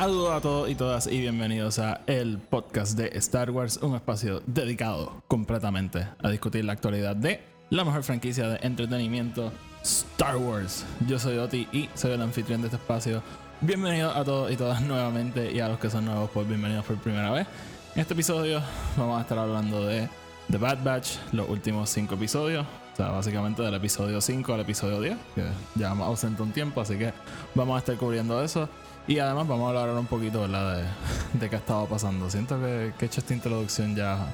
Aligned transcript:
Saludos 0.00 0.32
a 0.32 0.40
todos 0.40 0.70
y 0.70 0.74
todas 0.74 1.06
y 1.08 1.20
bienvenidos 1.20 1.78
a 1.78 2.00
el 2.06 2.38
podcast 2.38 2.96
de 2.96 3.10
Star 3.18 3.50
Wars, 3.50 3.76
un 3.82 3.94
espacio 3.94 4.40
dedicado 4.46 5.22
completamente 5.28 6.08
a 6.22 6.30
discutir 6.30 6.64
la 6.64 6.72
actualidad 6.72 7.14
de 7.14 7.42
la 7.68 7.84
mejor 7.84 8.02
franquicia 8.02 8.48
de 8.48 8.66
entretenimiento, 8.66 9.52
Star 9.82 10.38
Wars. 10.38 10.86
Yo 11.06 11.18
soy 11.18 11.36
Oti 11.36 11.68
y 11.70 11.90
soy 11.92 12.12
el 12.12 12.22
anfitrión 12.22 12.62
de 12.62 12.68
este 12.68 12.78
espacio. 12.78 13.22
Bienvenidos 13.60 14.16
a 14.16 14.24
todos 14.24 14.50
y 14.50 14.56
todas 14.56 14.80
nuevamente 14.80 15.52
y 15.52 15.60
a 15.60 15.68
los 15.68 15.78
que 15.78 15.90
son 15.90 16.06
nuevos, 16.06 16.30
pues 16.32 16.48
bienvenidos 16.48 16.86
por 16.86 16.96
primera 16.96 17.30
vez. 17.30 17.46
En 17.94 18.00
este 18.00 18.14
episodio 18.14 18.62
vamos 18.96 19.18
a 19.18 19.20
estar 19.20 19.38
hablando 19.38 19.84
de 19.84 20.08
The 20.50 20.56
Bad 20.56 20.82
Batch, 20.82 21.16
los 21.32 21.46
últimos 21.46 21.90
cinco 21.90 22.14
episodios. 22.14 22.64
O 22.94 22.96
sea, 22.96 23.10
básicamente 23.10 23.60
del 23.62 23.74
episodio 23.74 24.20
5 24.20 24.54
al 24.54 24.60
episodio 24.60 25.00
10, 25.00 25.16
que 25.34 25.44
llevamos 25.76 26.06
ausente 26.06 26.42
un 26.42 26.52
tiempo, 26.52 26.80
así 26.80 26.96
que 26.96 27.12
vamos 27.54 27.76
a 27.76 27.78
estar 27.80 27.96
cubriendo 27.96 28.42
eso. 28.42 28.66
Y 29.10 29.18
además 29.18 29.48
vamos 29.48 29.64
a 29.64 29.68
hablar 29.70 29.88
ahora 29.88 29.98
un 29.98 30.06
poquito, 30.06 30.42
¿verdad? 30.42 30.76
De, 30.76 30.84
de 31.40 31.50
qué 31.50 31.56
ha 31.56 31.58
estado 31.58 31.84
pasando. 31.86 32.30
Siento 32.30 32.60
que, 32.60 32.92
he 32.96 33.04
hecho 33.04 33.18
esta 33.18 33.34
introducción 33.34 33.96
ya 33.96 34.32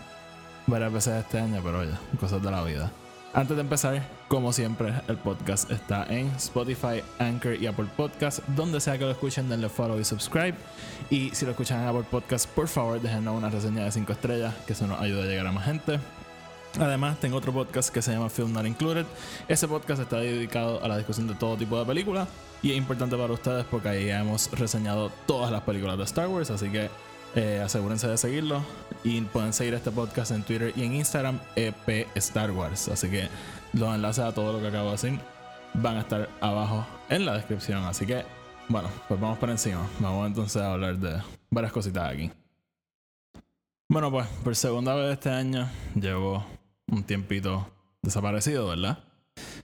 varias 0.67 0.93
veces 0.93 1.25
este 1.25 1.41
año, 1.41 1.63
pero 1.65 1.79
oye, 1.79 1.93
cosas 2.21 2.43
de 2.43 2.51
la 2.51 2.63
vida. 2.63 2.93
Antes 3.33 3.57
de 3.57 3.63
empezar, 3.63 4.07
como 4.29 4.53
siempre, 4.53 4.93
el 5.09 5.17
podcast 5.17 5.71
está 5.71 6.05
en 6.11 6.27
Spotify, 6.33 7.03
Anchor 7.19 7.55
y 7.55 7.67
Apple 7.67 7.87
Podcast. 7.97 8.41
Donde 8.49 8.79
sea 8.83 8.99
que 8.99 9.05
lo 9.05 9.13
escuchen, 9.13 9.49
denle 9.49 9.71
follow 9.71 9.99
y 9.99 10.05
subscribe. 10.05 10.57
Y 11.09 11.31
si 11.31 11.47
lo 11.47 11.53
escuchan 11.53 11.81
en 11.81 11.89
Apple 11.89 12.05
Podcast, 12.11 12.47
por 12.47 12.69
favor, 12.69 13.01
déjenos 13.01 13.35
una 13.35 13.49
reseña 13.49 13.83
de 13.85 13.93
5 13.93 14.13
estrellas, 14.13 14.55
que 14.67 14.75
eso 14.75 14.87
nos 14.87 15.01
ayuda 15.01 15.23
a 15.23 15.27
llegar 15.27 15.47
a 15.47 15.53
más 15.53 15.65
gente. 15.65 16.01
Además, 16.79 17.19
tengo 17.19 17.39
otro 17.39 17.53
podcast 17.53 17.89
que 17.89 18.03
se 18.03 18.13
llama 18.13 18.29
Film 18.29 18.53
Not 18.53 18.67
Included. 18.67 19.07
Ese 19.49 19.67
podcast 19.67 20.03
está 20.03 20.19
dedicado 20.19 20.83
a 20.83 20.89
la 20.89 20.99
discusión 20.99 21.27
de 21.27 21.35
todo 21.35 21.57
tipo 21.57 21.79
de 21.79 21.87
películas 21.87 22.29
y 22.63 22.73
es 22.73 22.77
importante 22.77 23.17
para 23.17 23.33
ustedes 23.33 23.65
porque 23.65 23.89
ahí 23.89 24.07
ya 24.07 24.21
hemos 24.21 24.51
reseñado 24.51 25.11
todas 25.27 25.51
las 25.51 25.63
películas 25.63 25.97
de 25.97 26.05
Star 26.05 26.29
Wars, 26.29 26.51
así 26.51 26.69
que 26.69 26.91
eh, 27.35 27.63
asegúrense 27.65 28.09
de 28.09 28.19
seguirlo 28.19 28.63
y 29.05 29.21
pueden 29.23 29.53
seguir 29.55 29.75
este 29.75 29.91
podcast 29.91 30.33
en 30.33 30.43
Twitter 30.43 30.73
y 30.77 30.85
en 30.85 30.95
Instagram 30.95 31.41
EP 31.55 32.09
Star 32.15 32.51
Wars. 32.51 32.89
Así 32.89 33.09
que 33.09 33.29
los 33.73 33.95
enlaces 33.95 34.25
a 34.25 34.33
todo 34.33 34.53
lo 34.53 34.61
que 34.61 34.69
acabo 34.69 34.87
de 34.87 34.93
decir 34.93 35.19
van 35.75 35.97
a 35.97 36.01
estar 36.01 36.29
abajo 36.41 36.87
en 37.09 37.25
la 37.25 37.35
descripción. 37.35 37.85
Así 37.85 38.05
que, 38.05 38.25
bueno, 38.69 38.89
pues 39.09 39.19
vamos 39.19 39.39
por 39.39 39.49
encima. 39.49 39.87
Vamos 39.99 40.27
entonces 40.27 40.61
a 40.61 40.73
hablar 40.73 40.99
de 40.99 41.23
varias 41.51 41.73
cositas 41.73 42.13
aquí. 42.13 42.31
Bueno, 43.89 44.11
pues 44.11 44.27
por 44.43 44.55
segunda 44.57 44.95
vez 44.95 45.13
este 45.13 45.31
año 45.31 45.69
llevo 45.95 46.45
un 46.89 47.05
tiempito 47.05 47.71
desaparecido, 48.03 48.69
¿verdad? 48.69 48.99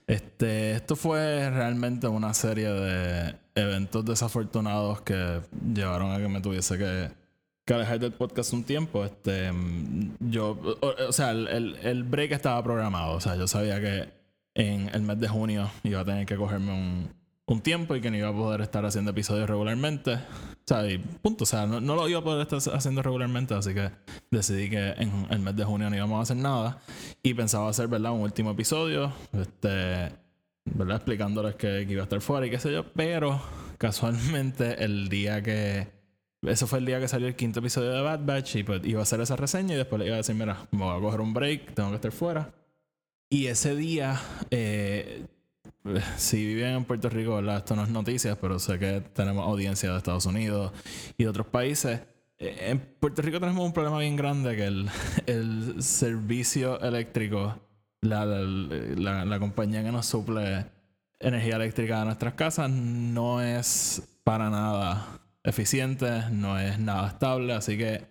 Este, 0.07 0.73
esto 0.73 0.95
fue 0.95 1.49
realmente 1.49 2.07
una 2.07 2.33
serie 2.33 2.69
de 2.69 3.35
eventos 3.55 4.05
desafortunados 4.05 5.01
que 5.01 5.41
llevaron 5.73 6.11
a 6.11 6.17
que 6.17 6.27
me 6.27 6.41
tuviese 6.41 6.77
que, 6.77 7.09
que 7.65 7.73
alejar 7.73 7.99
del 7.99 8.13
podcast 8.13 8.53
un 8.53 8.63
tiempo. 8.63 9.05
Este, 9.05 9.51
yo, 10.19 10.77
o, 10.81 11.07
o 11.07 11.11
sea, 11.11 11.31
el, 11.31 11.47
el, 11.47 11.75
el 11.83 12.03
break 12.03 12.31
estaba 12.31 12.61
programado. 12.63 13.15
O 13.15 13.21
sea, 13.21 13.35
yo 13.35 13.47
sabía 13.47 13.79
que 13.79 14.09
en 14.55 14.89
el 14.93 15.01
mes 15.01 15.19
de 15.19 15.27
junio 15.27 15.71
iba 15.83 16.01
a 16.01 16.05
tener 16.05 16.25
que 16.25 16.35
cogerme 16.35 16.71
un, 16.73 17.22
un 17.45 17.61
tiempo 17.61 17.95
y 17.95 18.01
que 18.01 18.09
no 18.09 18.17
iba 18.17 18.29
a 18.29 18.33
poder 18.33 18.61
estar 18.61 18.85
haciendo 18.85 19.11
episodios 19.11 19.49
regularmente. 19.49 20.13
O 20.13 20.65
sea, 20.65 20.89
y 20.89 20.97
punto. 20.97 21.43
O 21.43 21.47
sea, 21.47 21.65
no, 21.65 21.81
no, 21.81 21.95
lo 21.95 22.07
iba 22.07 22.19
a 22.19 22.23
poder 22.23 22.47
estar 22.47 22.75
haciendo 22.75 23.01
regularmente, 23.01 23.53
así 23.53 23.73
que 23.73 23.91
decidí 24.31 24.69
que 24.69 24.91
en 24.91 25.27
el 25.29 25.39
mes 25.39 25.55
de 25.55 25.65
junio 25.65 25.89
no 25.89 25.95
íbamos 25.95 26.19
a 26.19 26.21
hacer 26.21 26.37
nada. 26.37 26.79
Y 27.21 27.33
pensaba 27.33 27.69
hacer, 27.69 27.87
¿verdad? 27.87 28.11
Un 28.13 28.21
último 28.21 28.51
episodio, 28.51 29.11
este, 29.33 30.11
¿verdad? 30.65 30.97
Explicándoles 30.97 31.55
que, 31.55 31.85
que 31.85 31.93
iba 31.93 32.01
a 32.01 32.05
estar 32.05 32.21
fuera 32.21 32.45
y 32.45 32.49
qué 32.49 32.59
sé 32.59 32.71
yo. 32.71 32.85
Pero 32.93 33.41
casualmente 33.77 34.83
el 34.83 35.09
día 35.09 35.41
que... 35.41 35.87
Eso 36.43 36.67
fue 36.67 36.79
el 36.79 36.85
día 36.85 36.99
que 36.99 37.07
salió 37.07 37.29
el 37.29 37.37
quinto 37.37 37.59
episodio 37.59 37.91
de 37.91 38.01
Bad 38.01 38.25
Batch 38.25 38.57
y 38.57 38.63
pues 38.63 38.81
iba 38.83 38.99
a 38.99 39.03
hacer 39.03 39.21
esa 39.21 39.37
reseña 39.37 39.75
y 39.75 39.77
después 39.77 39.99
le 39.99 40.07
iba 40.07 40.15
a 40.15 40.17
decir, 40.17 40.35
mira, 40.35 40.67
me 40.71 40.83
voy 40.83 40.97
a 40.97 40.99
coger 40.99 41.21
un 41.21 41.33
break, 41.33 41.73
tengo 41.73 41.89
que 41.89 41.95
estar 41.95 42.11
fuera. 42.11 42.53
Y 43.29 43.47
ese 43.47 43.75
día 43.77 44.19
eh, 44.51 45.25
si 46.17 46.45
viven 46.45 46.75
en 46.75 46.85
Puerto 46.85 47.09
Rico. 47.09 47.39
Esto 47.39 47.75
no 47.75 47.83
es 47.83 47.89
noticias, 47.89 48.37
pero 48.39 48.59
sé 48.59 48.79
que 48.79 49.01
tenemos 49.13 49.45
audiencia 49.45 49.91
de 49.91 49.97
Estados 49.97 50.25
Unidos 50.25 50.71
y 51.17 51.23
de 51.23 51.29
otros 51.29 51.47
países. 51.47 52.01
Eh, 52.37 52.69
En 52.69 52.79
Puerto 52.79 53.21
Rico 53.21 53.39
tenemos 53.39 53.65
un 53.65 53.73
problema 53.73 53.99
bien 53.99 54.15
grande 54.15 54.55
que 54.55 54.65
el, 55.31 55.81
servicio 55.83 56.79
eléctrico, 56.81 57.59
la, 58.01 59.39
compañía 59.39 59.83
que 59.83 59.91
nos 59.91 60.05
suple 60.05 60.65
energía 61.19 61.55
eléctrica 61.55 62.01
a 62.01 62.05
nuestras 62.05 62.33
casas, 62.33 62.69
no 62.69 63.41
es 63.41 64.19
para 64.23 64.49
nada 64.49 65.19
eficiente, 65.43 66.29
no 66.31 66.59
es 66.59 66.79
nada 66.79 67.07
estable, 67.07 67.53
así 67.53 67.77
que 67.77 68.05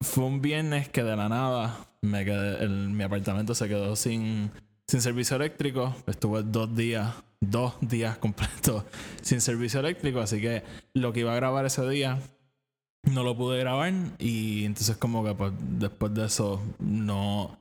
fue 0.00 0.24
un 0.24 0.40
viernes 0.40 0.88
que 0.88 1.02
de 1.02 1.16
la 1.16 1.28
nada 1.28 1.86
me 2.02 2.24
quedé, 2.24 2.68
mi 2.68 3.02
apartamento 3.02 3.54
se 3.54 3.66
quedó 3.68 3.96
sin 3.96 4.52
sin 4.86 5.00
servicio 5.00 5.36
eléctrico. 5.36 5.94
Estuve 6.06 6.42
dos 6.42 6.74
días, 6.74 7.12
dos 7.40 7.74
días 7.80 8.18
completos 8.18 8.84
sin 9.22 9.40
servicio 9.40 9.80
eléctrico. 9.80 10.20
Así 10.20 10.40
que 10.40 10.62
lo 10.92 11.12
que 11.12 11.20
iba 11.20 11.32
a 11.32 11.36
grabar 11.36 11.66
ese 11.66 11.88
día 11.88 12.18
no 13.10 13.22
lo 13.22 13.36
pude 13.36 13.58
grabar. 13.58 13.92
Y 14.18 14.64
entonces 14.64 14.96
como 14.96 15.24
que 15.24 15.34
pues, 15.34 15.52
después 15.78 16.14
de 16.14 16.26
eso 16.26 16.62
no... 16.78 17.56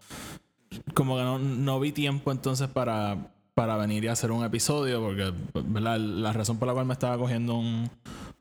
Como 0.95 1.17
que 1.17 1.23
no, 1.23 1.37
no 1.37 1.79
vi 1.79 1.91
tiempo 1.91 2.31
entonces 2.31 2.67
para, 2.67 3.31
para 3.53 3.77
venir 3.77 4.03
y 4.03 4.07
hacer 4.07 4.31
un 4.31 4.43
episodio. 4.43 5.01
Porque 5.01 5.31
¿verdad? 5.53 5.99
la 5.99 6.33
razón 6.33 6.57
por 6.57 6.67
la 6.67 6.73
cual 6.73 6.87
me 6.87 6.93
estaba 6.93 7.17
cogiendo 7.17 7.55
un, 7.55 7.89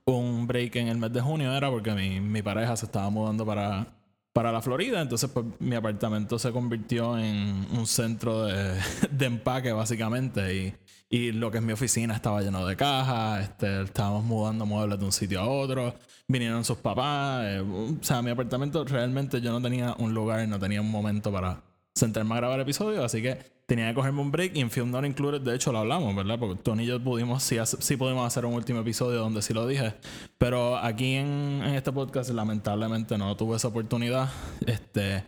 un 0.06 0.47
break 0.47 0.76
en 0.76 0.88
el 0.88 0.97
mes 0.97 1.12
de 1.12 1.21
junio 1.21 1.53
era 1.54 1.71
porque 1.71 1.92
mi, 1.92 2.21
mi 2.21 2.42
pareja 2.42 2.75
se 2.76 2.87
estaba 2.87 3.10
mudando 3.10 3.44
para 3.44 3.87
para 4.32 4.53
la 4.53 4.62
Florida. 4.62 5.00
Entonces, 5.00 5.31
pues 5.31 5.47
mi 5.59 5.76
apartamento 5.76 6.38
se 6.38 6.53
convirtió 6.53 7.19
en 7.19 7.66
un 7.72 7.87
centro 7.87 8.44
de, 8.47 9.26
empaque, 9.26 9.72
básicamente. 9.72 10.54
Y, 10.54 10.75
y, 11.10 11.32
lo 11.32 11.50
que 11.50 11.59
es 11.59 11.65
mi 11.65 11.72
oficina 11.72 12.15
estaba 12.15 12.42
lleno 12.42 12.66
de 12.66 12.76
cajas. 12.76 13.44
Este, 13.44 13.82
estábamos 13.82 14.25
mudando 14.25 14.66
muebles 14.66 14.98
de 14.98 15.04
un 15.04 15.12
sitio 15.12 15.41
a 15.41 15.48
otro. 15.48 15.94
Vinieron 16.28 16.65
sus 16.65 16.78
papás. 16.78 17.44
Eh, 17.47 17.60
o 17.60 18.03
sea, 18.03 18.22
mi 18.22 18.31
apartamento 18.31 18.84
realmente 18.84 19.41
yo 19.41 19.53
no 19.53 19.60
tenía 19.60 19.94
un 19.98 20.15
lugar, 20.15 20.47
no 20.48 20.59
tenía 20.59 20.81
un 20.81 20.91
momento 20.91 21.31
para 21.31 21.62
sentarme 21.94 22.34
a 22.34 22.38
grabar 22.38 22.60
episodios. 22.60 23.04
Así 23.04 23.21
que 23.22 23.38
tenía 23.72 23.88
que 23.88 23.94
cogerme 23.94 24.21
un 24.21 24.31
break 24.31 24.55
y 24.55 24.60
en 24.60 24.71
Film 24.71 24.91
Not 24.91 25.06
Included, 25.06 25.41
de 25.41 25.55
hecho, 25.55 25.72
lo 25.72 25.78
hablamos, 25.78 26.15
¿verdad? 26.15 26.38
Porque 26.38 26.62
Tony 26.62 26.83
y 26.83 26.87
yo 26.88 27.03
pudimos, 27.03 27.43
sí, 27.43 27.56
sí 27.78 27.97
pudimos 27.97 28.27
hacer 28.27 28.44
un 28.44 28.53
último 28.53 28.81
episodio 28.81 29.21
donde 29.21 29.41
sí 29.41 29.55
lo 29.55 29.66
dije. 29.66 29.94
Pero 30.37 30.77
aquí 30.77 31.15
en, 31.15 31.62
en, 31.65 31.75
este 31.75 31.91
podcast, 31.91 32.28
lamentablemente, 32.28 33.16
no 33.16 33.34
tuve 33.34 33.56
esa 33.56 33.69
oportunidad. 33.69 34.28
Este. 34.66 35.25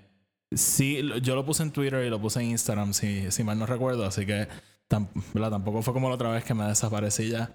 Sí, 0.54 1.00
yo 1.22 1.34
lo 1.34 1.46
puse 1.46 1.62
en 1.62 1.70
Twitter 1.70 2.04
y 2.04 2.10
lo 2.10 2.20
puse 2.20 2.42
en 2.42 2.50
Instagram, 2.50 2.92
si, 2.92 3.30
si 3.30 3.42
mal 3.44 3.58
no 3.58 3.64
recuerdo. 3.64 4.04
Así 4.04 4.26
que 4.26 4.46
¿verdad? 5.32 5.50
tampoco 5.50 5.80
fue 5.80 5.94
como 5.94 6.10
la 6.10 6.16
otra 6.16 6.28
vez 6.28 6.44
que 6.44 6.52
me 6.52 6.64
desaparecí 6.64 7.30
ya. 7.30 7.50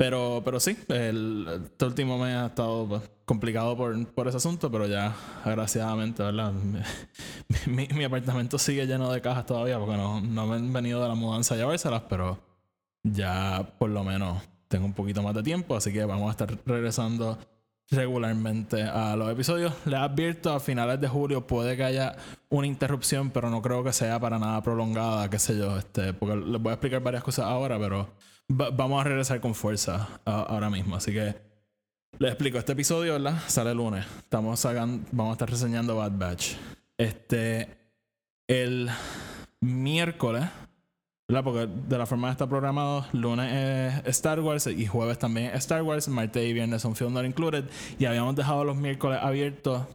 Pero, 0.00 0.40
pero 0.42 0.58
sí, 0.60 0.78
el, 0.88 1.46
este 1.62 1.84
último 1.84 2.16
mes 2.16 2.34
ha 2.34 2.46
estado 2.46 2.88
pues, 2.88 3.02
complicado 3.26 3.76
por, 3.76 4.06
por, 4.14 4.28
ese 4.28 4.38
asunto, 4.38 4.70
pero 4.70 4.86
ya, 4.86 5.14
agraciadamente, 5.44 6.22
¿verdad? 6.22 6.54
Mi, 7.66 7.86
mi, 7.86 7.88
mi, 7.88 8.04
apartamento 8.04 8.56
sigue 8.56 8.86
lleno 8.86 9.12
de 9.12 9.20
cajas 9.20 9.44
todavía 9.44 9.78
porque 9.78 9.98
no, 9.98 10.22
no 10.22 10.46
me 10.46 10.56
han 10.56 10.72
venido 10.72 11.02
de 11.02 11.08
la 11.08 11.14
mudanza 11.14 11.52
a 11.52 11.58
llevárselas, 11.58 12.04
pero 12.08 12.38
ya 13.02 13.74
por 13.78 13.90
lo 13.90 14.02
menos 14.02 14.42
tengo 14.68 14.86
un 14.86 14.94
poquito 14.94 15.22
más 15.22 15.34
de 15.34 15.42
tiempo, 15.42 15.76
así 15.76 15.92
que 15.92 16.02
vamos 16.06 16.28
a 16.28 16.30
estar 16.30 16.58
regresando 16.64 17.38
regularmente 17.90 18.82
a 18.82 19.14
los 19.16 19.30
episodios. 19.30 19.74
Les 19.84 20.00
advierto, 20.00 20.54
a 20.54 20.60
finales 20.60 20.98
de 20.98 21.08
julio 21.08 21.46
puede 21.46 21.76
que 21.76 21.84
haya 21.84 22.16
una 22.48 22.66
interrupción, 22.66 23.32
pero 23.32 23.50
no 23.50 23.60
creo 23.60 23.84
que 23.84 23.92
sea 23.92 24.18
para 24.18 24.38
nada 24.38 24.62
prolongada, 24.62 25.28
qué 25.28 25.38
sé 25.38 25.58
yo, 25.58 25.76
este, 25.76 26.14
porque 26.14 26.36
les 26.36 26.62
voy 26.62 26.70
a 26.70 26.74
explicar 26.74 27.02
varias 27.02 27.22
cosas 27.22 27.44
ahora, 27.44 27.78
pero 27.78 28.08
vamos 28.50 29.00
a 29.00 29.04
regresar 29.04 29.40
con 29.40 29.54
fuerza 29.54 30.20
ahora 30.24 30.70
mismo. 30.70 30.96
Así 30.96 31.12
que 31.12 31.34
les 32.18 32.32
explico. 32.32 32.58
Este 32.58 32.72
episodio, 32.72 33.12
¿verdad? 33.14 33.38
Sale 33.46 33.70
el 33.70 33.76
lunes. 33.76 34.04
Estamos 34.18 34.62
vamos 35.12 35.30
a 35.30 35.32
estar 35.32 35.50
reseñando 35.50 35.96
Bad 35.96 36.12
Batch. 36.12 36.54
Este. 36.98 37.68
El 38.48 38.90
miércoles. 39.60 40.44
¿verdad? 41.28 41.44
Porque 41.44 41.68
de 41.88 41.96
la 41.96 42.06
forma 42.06 42.26
que 42.26 42.32
está 42.32 42.48
programado, 42.48 43.06
lunes 43.12 43.52
es 43.52 44.06
Star 44.16 44.40
Wars 44.40 44.66
y 44.66 44.84
jueves 44.84 45.16
también 45.16 45.46
es 45.46 45.58
Star 45.58 45.82
Wars, 45.82 46.08
martes 46.08 46.44
y 46.44 46.52
viernes 46.52 46.82
son 46.82 46.96
Film 46.96 47.16
Included. 47.24 47.64
Y 48.00 48.06
habíamos 48.06 48.34
dejado 48.34 48.64
los 48.64 48.76
miércoles 48.76 49.20
abiertos 49.22 49.86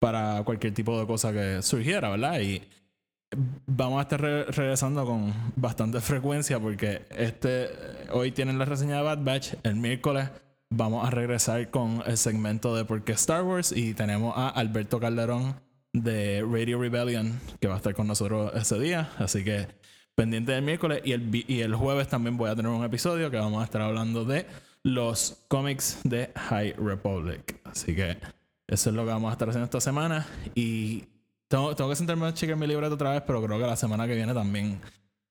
para 0.00 0.42
cualquier 0.44 0.74
tipo 0.74 0.98
de 0.98 1.06
cosa 1.06 1.32
que 1.32 1.62
surgiera, 1.62 2.10
¿verdad? 2.10 2.40
Y 2.40 2.62
vamos 3.66 3.98
a 3.98 4.02
estar 4.02 4.20
re- 4.20 4.44
regresando 4.44 5.04
con 5.04 5.32
bastante 5.56 6.00
frecuencia 6.00 6.60
porque 6.60 7.02
este 7.10 7.68
hoy 8.12 8.32
tienen 8.32 8.58
la 8.58 8.64
reseña 8.64 8.96
de 8.96 9.02
Bad 9.02 9.24
Batch, 9.24 9.54
el 9.62 9.76
miércoles 9.76 10.30
vamos 10.70 11.06
a 11.06 11.10
regresar 11.10 11.70
con 11.70 12.02
el 12.06 12.16
segmento 12.16 12.74
de 12.74 12.84
por 12.84 13.02
qué 13.04 13.12
Star 13.12 13.42
Wars 13.42 13.72
y 13.72 13.94
tenemos 13.94 14.34
a 14.36 14.48
Alberto 14.48 15.00
Calderón 15.00 15.56
de 15.92 16.44
Radio 16.48 16.80
Rebellion 16.80 17.38
que 17.60 17.68
va 17.68 17.74
a 17.74 17.76
estar 17.78 17.94
con 17.94 18.06
nosotros 18.06 18.52
ese 18.54 18.78
día, 18.78 19.10
así 19.18 19.42
que 19.44 19.66
pendiente 20.14 20.52
del 20.52 20.62
miércoles 20.62 21.02
y 21.04 21.12
el, 21.12 21.44
y 21.48 21.60
el 21.60 21.74
jueves 21.74 22.08
también 22.08 22.36
voy 22.36 22.50
a 22.50 22.56
tener 22.56 22.70
un 22.70 22.84
episodio 22.84 23.30
que 23.30 23.36
vamos 23.38 23.60
a 23.60 23.64
estar 23.64 23.82
hablando 23.82 24.24
de 24.24 24.46
los 24.82 25.44
cómics 25.48 26.00
de 26.04 26.30
High 26.36 26.74
Republic, 26.78 27.60
así 27.64 27.94
que 27.94 28.18
eso 28.68 28.90
es 28.90 28.96
lo 28.96 29.04
que 29.04 29.10
vamos 29.10 29.30
a 29.30 29.32
estar 29.32 29.48
haciendo 29.48 29.64
esta 29.64 29.80
semana 29.80 30.26
y 30.54 31.04
tengo, 31.48 31.74
tengo 31.76 31.90
que 31.90 31.96
sentarme 31.96 32.26
a 32.26 32.34
chequear 32.34 32.58
mi 32.58 32.66
libreto 32.66 32.94
otra 32.94 33.10
vez, 33.12 33.22
pero 33.26 33.42
creo 33.42 33.58
que 33.58 33.66
la 33.66 33.76
semana 33.76 34.06
que 34.06 34.14
viene 34.14 34.34
también 34.34 34.80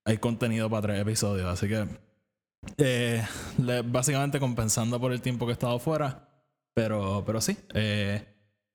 hay 0.06 0.18
contenido 0.18 0.70
para 0.70 0.84
tres 0.84 1.02
episodios. 1.02 1.48
Así 1.48 1.68
que 1.68 1.88
eh, 2.78 3.24
básicamente 3.86 4.40
compensando 4.40 5.00
por 5.00 5.12
el 5.12 5.22
tiempo 5.22 5.46
que 5.46 5.52
he 5.52 5.54
estado 5.54 5.80
fuera. 5.80 6.28
Pero, 6.74 7.24
pero 7.26 7.40
sí. 7.40 7.58
eh, 7.74 8.26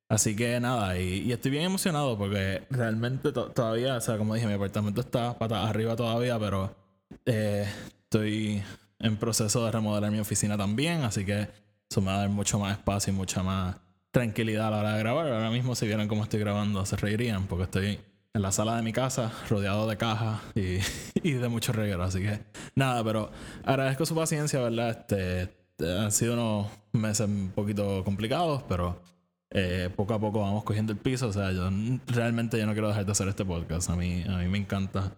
así 0.08 0.34
que 0.34 0.58
nada, 0.58 0.98
y, 0.98 1.30
estoy 1.32 1.50
bien 1.50 1.64
emocionado 1.64 2.16
porque 2.16 2.62
realmente 2.70 3.30
to- 3.30 3.50
todavía, 3.50 3.96
o 3.96 4.00
sea, 4.00 4.16
como 4.16 4.34
dije, 4.34 4.46
mi 4.46 4.54
apartamento 4.54 5.02
está 5.02 5.30
arriba 5.38 5.96
todavía, 5.96 6.38
pero 6.38 6.74
eh, 7.26 7.68
estoy 8.04 8.62
en 9.00 9.16
proceso 9.18 9.64
de 9.66 9.70
remodelar 9.72 10.10
mi 10.10 10.18
oficina 10.18 10.56
también. 10.56 11.02
Así 11.02 11.26
que 11.26 11.48
eso 11.90 12.00
me 12.00 12.06
va 12.06 12.14
a 12.14 12.18
dar 12.20 12.30
mucho 12.30 12.58
más 12.58 12.72
espacio 12.78 13.12
y 13.12 13.16
mucha 13.16 13.42
más 13.42 13.76
tranquilidad 14.10 14.68
a 14.68 14.70
la 14.70 14.78
hora 14.78 14.92
de 14.94 14.98
grabar. 14.98 15.26
Ahora 15.28 15.50
mismo, 15.50 15.74
si 15.74 15.86
vieran 15.86 16.08
cómo 16.08 16.22
estoy 16.22 16.40
grabando, 16.40 16.84
se 16.86 16.96
reirían 16.96 17.46
porque 17.46 17.64
estoy 17.64 18.00
en 18.32 18.42
la 18.42 18.52
sala 18.52 18.76
de 18.76 18.82
mi 18.82 18.92
casa, 18.92 19.32
rodeado 19.48 19.88
de 19.88 19.96
cajas 19.96 20.40
y, 20.54 20.78
y 21.28 21.32
de 21.32 21.48
mucho 21.48 21.72
reguero. 21.72 22.02
Así 22.02 22.20
que 22.20 22.40
nada, 22.74 23.02
pero 23.04 23.30
agradezco 23.64 24.06
su 24.06 24.14
paciencia, 24.14 24.60
¿verdad? 24.60 24.90
Este, 24.90 25.50
han 25.84 26.12
sido 26.12 26.34
unos 26.34 26.68
meses 26.92 27.26
un 27.26 27.52
poquito 27.54 28.04
complicados, 28.04 28.62
pero 28.68 29.00
eh, 29.50 29.90
poco 29.94 30.14
a 30.14 30.20
poco 30.20 30.40
vamos 30.40 30.64
cogiendo 30.64 30.92
el 30.92 30.98
piso. 30.98 31.28
O 31.28 31.32
sea, 31.32 31.52
yo 31.52 31.68
realmente 32.06 32.58
yo 32.58 32.66
no 32.66 32.72
quiero 32.72 32.88
dejar 32.88 33.06
de 33.06 33.12
hacer 33.12 33.28
este 33.28 33.44
podcast. 33.44 33.90
A 33.90 33.96
mí, 33.96 34.22
a 34.28 34.38
mí 34.38 34.48
me 34.48 34.58
encanta 34.58 35.12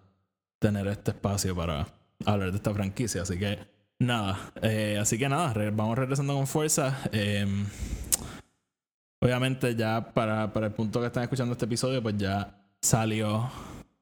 tener 0.59 0.87
este 0.87 1.11
espacio 1.11 1.55
para 1.55 1.87
hablar 2.25 2.51
de 2.51 2.57
esta 2.57 2.73
franquicia. 2.73 3.21
Así 3.21 3.37
que 3.37 3.59
nada, 3.99 4.39
eh, 4.61 4.97
así 4.99 5.17
que 5.17 5.29
nada, 5.29 5.53
vamos 5.71 5.97
regresando 5.97 6.33
con 6.33 6.47
fuerza. 6.47 6.97
Em, 7.11 7.65
Obviamente 9.23 9.73
ya 9.73 10.11
para, 10.13 10.51
para 10.51 10.67
el 10.67 10.73
punto 10.73 10.99
que 10.99 11.07
están 11.07 11.23
escuchando 11.23 11.53
este 11.53 11.63
episodio, 11.63 12.03
pues 12.03 12.17
ya 12.17 12.57
salió, 12.81 13.49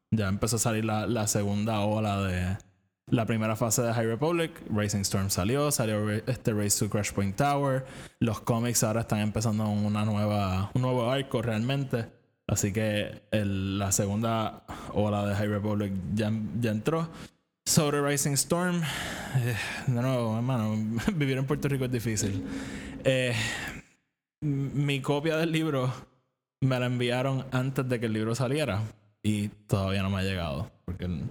ya 0.10 0.28
empezó 0.28 0.56
a 0.56 0.60
salir 0.60 0.84
la, 0.84 1.06
la 1.06 1.28
segunda 1.28 1.82
ola 1.82 2.24
de 2.24 2.58
la 3.06 3.28
primera 3.28 3.56
fase 3.56 3.84
de 3.84 3.94
High 3.94 4.08
Republic. 4.08 4.52
Racing 4.74 5.02
Storm 5.02 5.30
salió, 5.30 5.70
salió 5.70 6.10
este 6.10 6.54
Race 6.54 6.80
to 6.80 6.90
Crash 6.90 7.12
Point 7.12 7.36
Tower. 7.36 7.86
Los 8.18 8.40
cómics 8.40 8.84
ahora 8.84 9.02
están 9.02 9.20
empezando 9.20 9.70
una 9.70 10.06
nueva, 10.06 10.72
un 10.74 10.82
nuevo 10.82 11.12
arco 11.12 11.44
realmente. 11.44 12.08
Así 12.48 12.74
que 12.74 13.22
la 13.32 13.92
segunda 13.92 14.64
ola 14.92 15.28
de 15.28 15.36
High 15.36 15.50
Republic 15.50 15.94
ya, 16.16 16.32
ya 16.60 16.72
entró. 16.72 17.08
Sobre 17.64 18.02
Rising 18.02 18.32
Storm, 18.32 18.82
eh, 19.36 19.56
de 19.86 20.00
hermano, 20.00 20.76
vivir 21.14 21.38
en 21.38 21.46
Puerto 21.46 21.68
Rico 21.68 21.86
es 21.86 21.92
difícil. 21.92 22.44
Eh, 23.04 23.36
mi 24.42 25.02
copia 25.02 25.38
del 25.38 25.52
libro 25.52 25.92
me 26.62 26.80
la 26.80 26.88
enviaron 26.88 27.46
antes 27.52 27.88
de 27.88 28.00
que 28.00 28.08
el 28.08 28.14
libro 28.14 28.36
saliera 28.36 28.84
y 29.24 29.50
todavía 29.50 30.04
no 30.04 30.10
me 30.10 30.18
ha 30.18 30.24
llegado. 30.24 30.72
Porque 30.86 31.06
el 31.06 31.24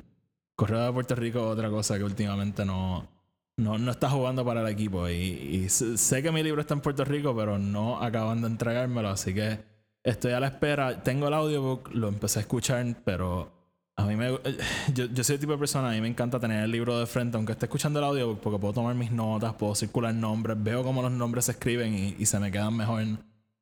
correo 0.56 0.86
de 0.86 0.92
Puerto 0.92 1.14
Rico 1.14 1.38
es 1.40 1.46
otra 1.46 1.70
cosa 1.70 1.98
que 1.98 2.04
últimamente 2.04 2.64
no, 2.64 3.08
no, 3.56 3.78
no 3.78 3.90
está 3.90 4.10
jugando 4.10 4.44
para 4.44 4.62
el 4.62 4.68
equipo. 4.68 5.08
Y, 5.08 5.14
y 5.14 5.68
sé 5.68 6.22
que 6.22 6.32
mi 6.32 6.42
libro 6.42 6.60
está 6.60 6.74
en 6.74 6.80
Puerto 6.80 7.04
Rico, 7.04 7.34
pero 7.36 7.58
no 7.58 8.00
acaban 8.00 8.40
de 8.42 8.48
entregármelo. 8.48 9.08
Así 9.08 9.34
que 9.34 9.60
estoy 10.02 10.32
a 10.32 10.40
la 10.40 10.48
espera. 10.48 11.02
Tengo 11.02 11.28
el 11.28 11.34
audiobook, 11.34 11.90
lo 11.92 12.08
empecé 12.08 12.40
a 12.40 12.42
escuchar, 12.42 12.84
pero 13.04 13.59
a 14.00 14.06
mí 14.06 14.16
me. 14.16 14.30
Yo, 14.94 15.06
yo 15.06 15.24
soy 15.24 15.34
el 15.34 15.40
tipo 15.40 15.52
de 15.52 15.58
persona, 15.58 15.90
a 15.90 15.92
mí 15.92 16.00
me 16.00 16.08
encanta 16.08 16.38
tener 16.40 16.64
el 16.64 16.70
libro 16.70 16.98
de 16.98 17.06
frente, 17.06 17.36
aunque 17.36 17.52
esté 17.52 17.66
escuchando 17.66 17.98
el 18.00 18.04
audiobook, 18.06 18.40
porque 18.40 18.58
puedo 18.58 18.74
tomar 18.74 18.94
mis 18.94 19.10
notas, 19.12 19.54
puedo 19.54 19.74
circular 19.74 20.14
nombres, 20.14 20.56
veo 20.62 20.82
cómo 20.82 21.02
los 21.02 21.12
nombres 21.12 21.44
se 21.46 21.52
escriben 21.52 21.94
y, 21.94 22.16
y 22.18 22.26
se 22.26 22.38
me 22.40 22.50
quedan 22.50 22.76
mejor. 22.76 23.04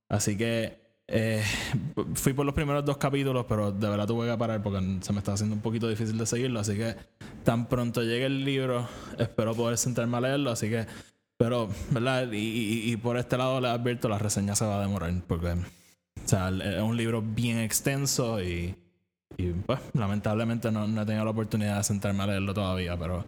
Así 0.08 0.37
que 0.37 0.81
eh, 1.06 1.43
fui 2.14 2.32
por 2.32 2.46
los 2.46 2.55
primeros 2.55 2.85
dos 2.85 2.96
capítulos, 2.99 3.46
pero 3.49 3.73
de 3.73 3.88
verdad 3.88 4.06
tuve 4.06 4.31
que 4.31 4.37
parar 4.38 4.62
porque 4.62 4.99
se 5.00 5.12
me 5.12 5.19
está 5.19 5.32
haciendo 5.35 5.55
un 5.56 5.62
poquito 5.62 5.88
difícil 5.88 6.17
de 6.19 6.26
seguirlo. 6.26 6.61
Así 6.61 6.76
que 6.76 6.96
tan 7.44 7.67
pronto 7.69 8.02
llegue 8.02 8.26
el 8.26 8.44
libro, 8.44 8.88
espero 9.19 9.55
poder 9.55 9.76
sentarme 9.79 10.17
a 10.17 10.20
leerlo. 10.20 10.50
Así 10.50 10.69
que, 10.69 10.87
pero, 11.37 11.69
¿verdad? 11.91 12.31
Y, 12.32 12.37
y- 12.38 12.93
y 12.93 12.96
por 12.96 13.17
este 13.17 13.37
lado 13.37 13.61
les 13.61 13.70
advierto, 13.70 14.08
la 14.08 14.19
reseña 14.19 14.55
se 14.56 14.64
va 14.67 14.79
a 14.79 14.82
demorar 14.82 15.12
porque, 15.26 15.49
o 15.52 15.58
sea, 16.29 16.49
es 16.50 16.82
un 16.82 16.96
libro 16.96 17.23
bien 17.23 17.58
extenso 17.58 18.43
y, 18.43 18.75
y 19.38 19.52
pues, 19.52 19.79
lamentablemente 19.94 20.70
no, 20.73 20.88
no 20.88 21.02
he 21.02 21.06
tenido 21.06 21.25
la 21.25 21.31
oportunidad 21.31 21.79
de 21.79 21.85
sentarme 21.85 22.25
a 22.25 22.26
leerlo 22.26 22.52
todavía, 22.52 22.99
pero 22.99 23.25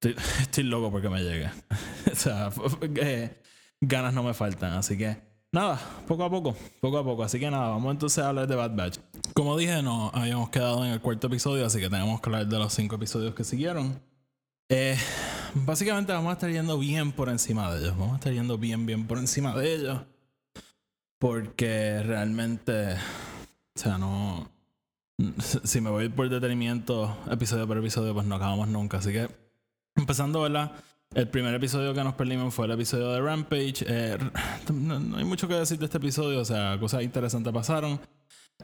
estoy, 0.00 0.16
estoy 0.40 0.64
loco 0.64 0.90
porque 0.90 1.10
me 1.10 1.22
llegue. 1.22 1.50
o 2.10 2.16
sea, 2.16 2.50
ganas 3.80 4.14
no 4.14 4.22
me 4.22 4.32
faltan, 4.32 4.72
así 4.72 4.96
que 4.96 5.18
nada, 5.52 5.78
poco 6.08 6.24
a 6.24 6.30
poco, 6.30 6.56
poco 6.80 6.98
a 6.98 7.04
poco. 7.04 7.22
Así 7.22 7.38
que 7.38 7.50
nada, 7.50 7.68
vamos 7.68 7.92
entonces 7.92 8.24
a 8.24 8.30
hablar 8.30 8.48
de 8.48 8.56
Bad 8.56 8.74
Batch. 8.74 8.98
Como 9.34 9.56
dije, 9.58 9.82
nos 9.82 10.12
habíamos 10.14 10.48
quedado 10.48 10.84
en 10.86 10.92
el 10.92 11.00
cuarto 11.02 11.26
episodio, 11.26 11.66
así 11.66 11.78
que 11.78 11.90
tenemos 11.90 12.20
que 12.20 12.30
hablar 12.30 12.46
de 12.46 12.58
los 12.58 12.72
cinco 12.72 12.96
episodios 12.96 13.34
que 13.34 13.44
siguieron. 13.44 14.00
Eh, 14.70 14.96
básicamente 15.54 16.14
vamos 16.14 16.30
a 16.30 16.32
estar 16.32 16.50
yendo 16.50 16.78
bien 16.78 17.12
por 17.12 17.28
encima 17.28 17.70
de 17.74 17.80
ellos. 17.80 17.98
Vamos 17.98 18.14
a 18.14 18.16
estar 18.16 18.32
yendo 18.32 18.56
bien, 18.56 18.86
bien 18.86 19.06
por 19.06 19.18
encima 19.18 19.54
de 19.54 19.74
ellos. 19.74 20.00
Porque 21.18 22.02
realmente, 22.02 22.94
o 22.94 23.78
sea, 23.78 23.98
no... 23.98 24.51
Si 25.64 25.80
me 25.80 25.90
voy 25.90 26.08
por 26.08 26.28
detenimiento, 26.28 27.16
episodio 27.30 27.66
por 27.66 27.78
episodio, 27.78 28.14
pues 28.14 28.26
no 28.26 28.36
acabamos 28.36 28.68
nunca. 28.68 28.98
Así 28.98 29.12
que, 29.12 29.28
empezando, 29.96 30.42
¿verdad? 30.42 30.72
El 31.14 31.28
primer 31.28 31.54
episodio 31.54 31.92
que 31.92 32.02
nos 32.02 32.14
perdimos 32.14 32.54
fue 32.54 32.66
el 32.66 32.72
episodio 32.72 33.10
de 33.12 33.20
Rampage. 33.20 33.84
Eh, 33.86 34.18
no, 34.72 35.16
hay 35.16 35.24
mucho 35.24 35.46
que 35.46 35.54
decir 35.54 35.78
de 35.78 35.84
este 35.84 35.98
episodio, 35.98 36.40
o 36.40 36.44
sea, 36.44 36.78
cosas 36.80 37.02
interesantes 37.02 37.52
pasaron. 37.52 38.00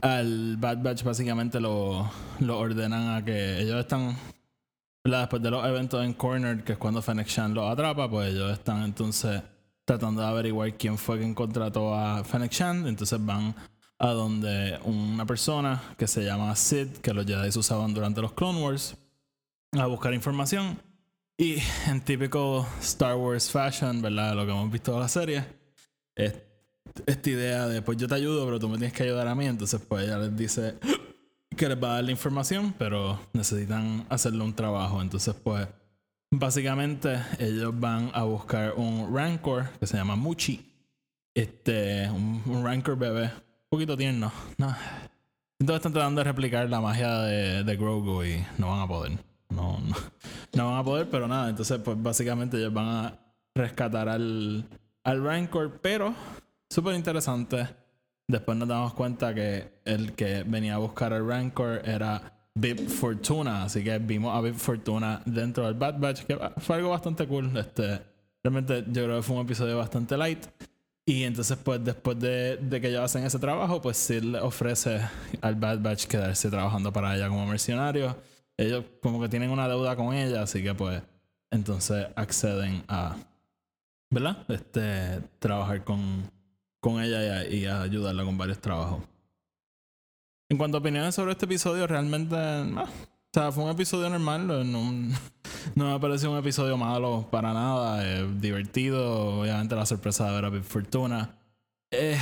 Al 0.01 0.57
Bad 0.57 0.83
Batch 0.83 1.03
básicamente 1.03 1.61
lo, 1.61 2.11
lo 2.41 2.59
ordenan 2.59 3.17
a 3.17 3.25
que 3.25 3.61
ellos 3.61 3.79
están, 3.79 4.17
¿verdad? 5.05 5.21
después 5.21 5.43
de 5.43 5.51
los 5.51 5.65
eventos 5.67 6.05
en 6.05 6.15
Corner, 6.15 6.65
que 6.65 6.73
es 6.73 6.79
cuando 6.79 7.03
Fennec 7.03 7.27
Shan 7.27 7.53
los 7.53 7.71
atrapa, 7.71 8.09
pues 8.09 8.33
ellos 8.33 8.53
están 8.53 8.83
entonces 8.83 9.43
tratando 9.85 10.23
de 10.23 10.29
averiguar 10.29 10.73
quién 10.77 10.97
fue 10.97 11.19
quien 11.19 11.35
contrató 11.35 11.95
a 11.95 12.25
Fennec 12.25 12.53
Shan. 12.53 12.87
Entonces 12.87 13.25
van 13.25 13.55
a 13.99 14.09
donde 14.11 14.79
una 14.85 15.27
persona 15.27 15.83
que 15.97 16.07
se 16.07 16.25
llama 16.25 16.55
Sid, 16.55 16.99
que 17.03 17.13
los 17.13 17.27
Jedi 17.27 17.49
usaban 17.59 17.93
durante 17.93 18.21
los 18.21 18.33
Clone 18.33 18.63
Wars, 18.63 18.97
a 19.73 19.87
buscar 19.87 20.15
información. 20.15 20.81
Y 21.37 21.59
en 21.87 22.01
típico 22.01 22.67
Star 22.81 23.17
Wars 23.17 23.51
fashion, 23.51 24.01
¿verdad? 24.03 24.35
Lo 24.35 24.45
que 24.45 24.53
hemos 24.53 24.71
visto 24.71 24.95
en 24.95 25.01
la 25.01 25.09
serie, 25.09 25.45
es 26.15 26.35
esta 27.07 27.31
idea 27.31 27.69
de, 27.69 27.83
pues 27.83 27.99
yo 27.99 28.09
te 28.09 28.15
ayudo, 28.15 28.45
pero 28.45 28.59
tú 28.59 28.69
me 28.69 28.77
tienes 28.77 28.93
que 28.93 29.05
ayudar 29.05 29.27
a 29.29 29.35
mí. 29.35 29.47
Entonces, 29.47 29.81
pues 29.87 30.05
ella 30.05 30.19
les 30.19 30.37
dice 30.37 30.75
que 31.57 31.69
les 31.69 31.83
va 31.83 31.93
a 31.93 31.95
dar 31.95 32.05
la 32.05 32.11
información, 32.11 32.75
pero 32.79 33.21
necesitan 33.33 34.07
hacerle 34.09 34.43
un 34.43 34.55
trabajo. 34.55 35.01
Entonces, 35.03 35.35
pues, 35.35 35.69
básicamente 36.31 37.21
ellos 37.39 37.73
van 37.79 38.11
a 38.15 38.25
buscar 38.25 38.75
un 38.77 39.15
Rancor 39.15 39.71
que 39.79 39.87
se 39.87 39.97
llama 39.97 40.17
Muchi. 40.17 40.65
Este, 41.35 42.11
un, 42.11 42.43
un 42.47 42.65
Rancor 42.65 42.99
bebé, 42.99 43.31
poquito 43.69 43.97
tierno. 43.97 44.33
No. 44.57 44.75
Entonces 45.61 45.77
están 45.77 45.93
tratando 45.93 46.21
de 46.21 46.25
replicar 46.25 46.69
la 46.71 46.81
magia 46.81 47.19
de, 47.21 47.65
de 47.65 47.77
Grogu 47.77 48.25
y 48.25 48.45
no 48.59 48.71
van 48.71 48.81
a 48.81 48.89
poder. 48.89 49.13
No, 49.51 49.81
no, 49.81 49.97
no 50.55 50.71
van 50.71 50.79
a 50.79 50.85
poder, 50.85 51.09
pero 51.11 51.27
nada. 51.27 51.49
Entonces, 51.49 51.81
pues 51.85 52.01
básicamente 52.01 52.57
ellos 52.59 52.73
van 52.73 52.87
a 52.87 53.19
rescatar 53.55 54.09
al, 54.09 54.65
al 55.05 55.25
Rancor, 55.25 55.81
pero 55.83 56.15
súper 56.71 56.95
interesante. 56.95 57.69
Después 58.29 58.57
nos 58.59 58.69
damos 58.69 58.95
cuenta 58.95 59.35
que 59.35 59.81
el 59.85 60.13
que 60.13 60.45
venía 60.47 60.75
a 60.75 60.79
buscar 60.79 61.13
al 61.13 61.27
Rancor 61.27 61.81
era 61.85 62.51
Bib 62.55 62.89
Fortuna. 62.89 63.65
Así 63.65 63.83
que 63.83 63.99
vimos 63.99 64.37
a 64.37 64.41
Bib 64.43 64.55
Fortuna 64.55 65.23
dentro 65.25 65.65
del 65.65 65.75
Bad 65.75 65.99
Batch, 65.99 66.25
que 66.25 66.39
fue 66.59 66.77
algo 66.77 66.91
bastante 66.91 67.27
cool. 67.27 67.57
Este, 67.57 68.01
realmente 68.45 68.85
yo 68.89 69.05
creo 69.05 69.17
que 69.17 69.23
fue 69.23 69.37
un 69.37 69.43
episodio 69.43 69.79
bastante 69.79 70.17
light. 70.17 70.47
Y 71.09 71.25
entonces, 71.25 71.57
pues, 71.57 71.83
después 71.83 72.19
de, 72.19 72.59
de 72.59 72.83
que 72.83 72.89
ellos 72.91 73.01
hacen 73.01 73.25
ese 73.25 73.39
trabajo, 73.39 73.81
pues 73.81 73.97
Sid 73.97 74.25
le 74.25 74.41
ofrece 74.41 75.01
al 75.41 75.55
Bad 75.55 75.81
Batch 75.81 76.05
quedarse 76.07 76.51
trabajando 76.51 76.93
para 76.93 77.17
ella 77.17 77.29
como 77.29 77.47
mercenario. 77.47 78.15
ellos 78.59 78.85
como 79.01 79.19
que 79.19 79.31
tienen 79.31 79.49
una 79.49 79.67
deuda 79.67 79.97
con 79.97 80.13
ella, 80.13 80.43
así 80.43 80.63
que 80.63 80.75
pues 80.75 81.03
entonces 81.51 82.09
acceden 82.15 82.85
a, 82.89 83.17
¿verdad? 84.11 84.45
Este, 84.51 85.23
trabajar 85.39 85.83
con, 85.83 86.31
con 86.79 87.03
ella 87.03 87.43
y, 87.47 87.65
a, 87.65 87.81
ayudarla 87.81 88.23
con 88.27 88.37
varios 88.37 88.59
trabajos. 88.59 89.03
En 90.51 90.59
cuanto 90.59 90.77
a 90.77 90.81
opiniones 90.81 91.15
sobre 91.15 91.33
este 91.33 91.47
episodio, 91.47 91.87
realmente, 91.87 92.37
o 93.31 93.41
sea, 93.41 93.53
fue 93.53 93.65
un 93.65 93.71
episodio 93.71 94.09
normal, 94.11 94.47
no, 94.47 94.93
no 95.75 95.93
me 95.93 96.01
pareció 96.01 96.31
un 96.31 96.39
episodio 96.39 96.77
malo 96.77 97.29
para 97.31 97.53
nada, 97.53 98.25
divertido, 98.25 99.41
obviamente 99.41 99.75
la 99.75 99.87
sorpresa 99.87 100.27
de 100.27 100.33
ver 100.33 100.45
a 100.45 100.51
Big 100.51 100.65
Fortuna. 100.65 101.37
Eh, 101.91 102.19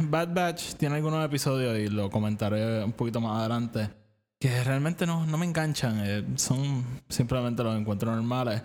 Bad 0.00 0.34
Batch 0.34 0.74
tiene 0.74 0.96
algunos 0.96 1.24
episodios 1.24 1.78
y 1.78 1.88
lo 1.88 2.10
comentaré 2.10 2.82
un 2.82 2.92
poquito 2.92 3.20
más 3.20 3.38
adelante 3.38 3.90
que 4.38 4.62
realmente 4.62 5.06
no, 5.06 5.26
no 5.26 5.38
me 5.38 5.46
enganchan. 5.46 6.00
Eh, 6.04 6.24
son 6.36 6.84
simplemente 7.08 7.62
los 7.62 7.78
encuentros 7.78 8.14
normales. 8.14 8.62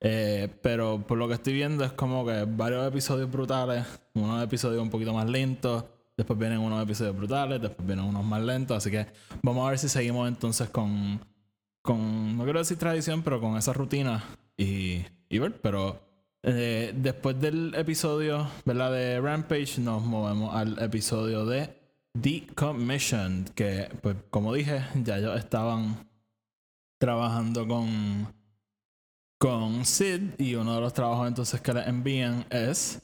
Eh, 0.00 0.48
pero 0.62 1.04
por 1.06 1.18
lo 1.18 1.26
que 1.26 1.34
estoy 1.34 1.54
viendo 1.54 1.84
es 1.84 1.92
como 1.92 2.24
que 2.26 2.44
varios 2.44 2.86
episodios 2.86 3.30
brutales, 3.30 3.84
unos 4.14 4.44
episodios 4.44 4.82
un 4.82 4.90
poquito 4.90 5.14
más 5.14 5.28
lentos, 5.28 5.84
después 6.16 6.38
vienen 6.38 6.58
unos 6.58 6.82
episodios 6.82 7.16
brutales, 7.16 7.60
después 7.60 7.86
vienen 7.86 8.04
unos 8.04 8.24
más 8.24 8.42
lentos. 8.42 8.76
Así 8.76 8.90
que 8.90 9.06
vamos 9.42 9.66
a 9.66 9.70
ver 9.70 9.78
si 9.78 9.88
seguimos 9.88 10.28
entonces 10.28 10.68
con, 10.70 11.20
con 11.82 12.36
no 12.36 12.44
quiero 12.44 12.58
decir 12.58 12.78
tradición, 12.78 13.22
pero 13.22 13.40
con 13.40 13.56
esa 13.56 13.72
rutina 13.72 14.24
y, 14.56 15.04
y 15.28 15.38
ver. 15.38 15.60
Pero 15.60 16.00
eh, 16.42 16.92
después 16.96 17.40
del 17.40 17.74
episodio 17.74 18.48
¿verdad? 18.64 18.92
de 18.92 19.20
Rampage, 19.20 19.80
nos 19.80 20.02
movemos 20.02 20.54
al 20.54 20.78
episodio 20.82 21.44
de 21.44 21.74
Decommissioned, 22.14 23.48
que 23.50 23.90
pues 24.00 24.16
como 24.30 24.54
dije, 24.54 24.84
ya 25.02 25.18
ellos 25.18 25.38
estaban 25.38 26.08
trabajando 26.98 27.66
con 27.68 28.34
con 29.38 29.84
Sid 29.84 30.30
y 30.38 30.54
uno 30.54 30.76
de 30.76 30.80
los 30.80 30.94
trabajos 30.94 31.28
entonces 31.28 31.60
que 31.60 31.74
les 31.74 31.86
envían 31.86 32.46
es 32.48 33.02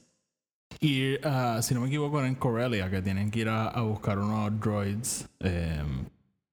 ir 0.81 1.21
a, 1.27 1.61
si 1.63 1.75
no 1.75 1.81
me 1.81 1.89
equivoco, 1.89 2.25
en 2.25 2.35
Corellia, 2.35 2.91
que 2.91 3.03
tienen 3.03 3.31
que 3.31 3.41
ir 3.41 3.49
a, 3.49 3.81
buscar 3.83 4.19
unos 4.19 4.59
droids 4.61 5.29
em, 5.41 6.05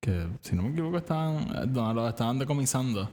que 0.02 0.28
si 0.42 0.56
no 0.56 0.64
me 0.64 0.70
equivoco 0.70 0.98
estaban 0.98 1.72
donde 1.74 1.94
los 1.94 2.10
estaban 2.10 2.40
decomisando. 2.40 3.12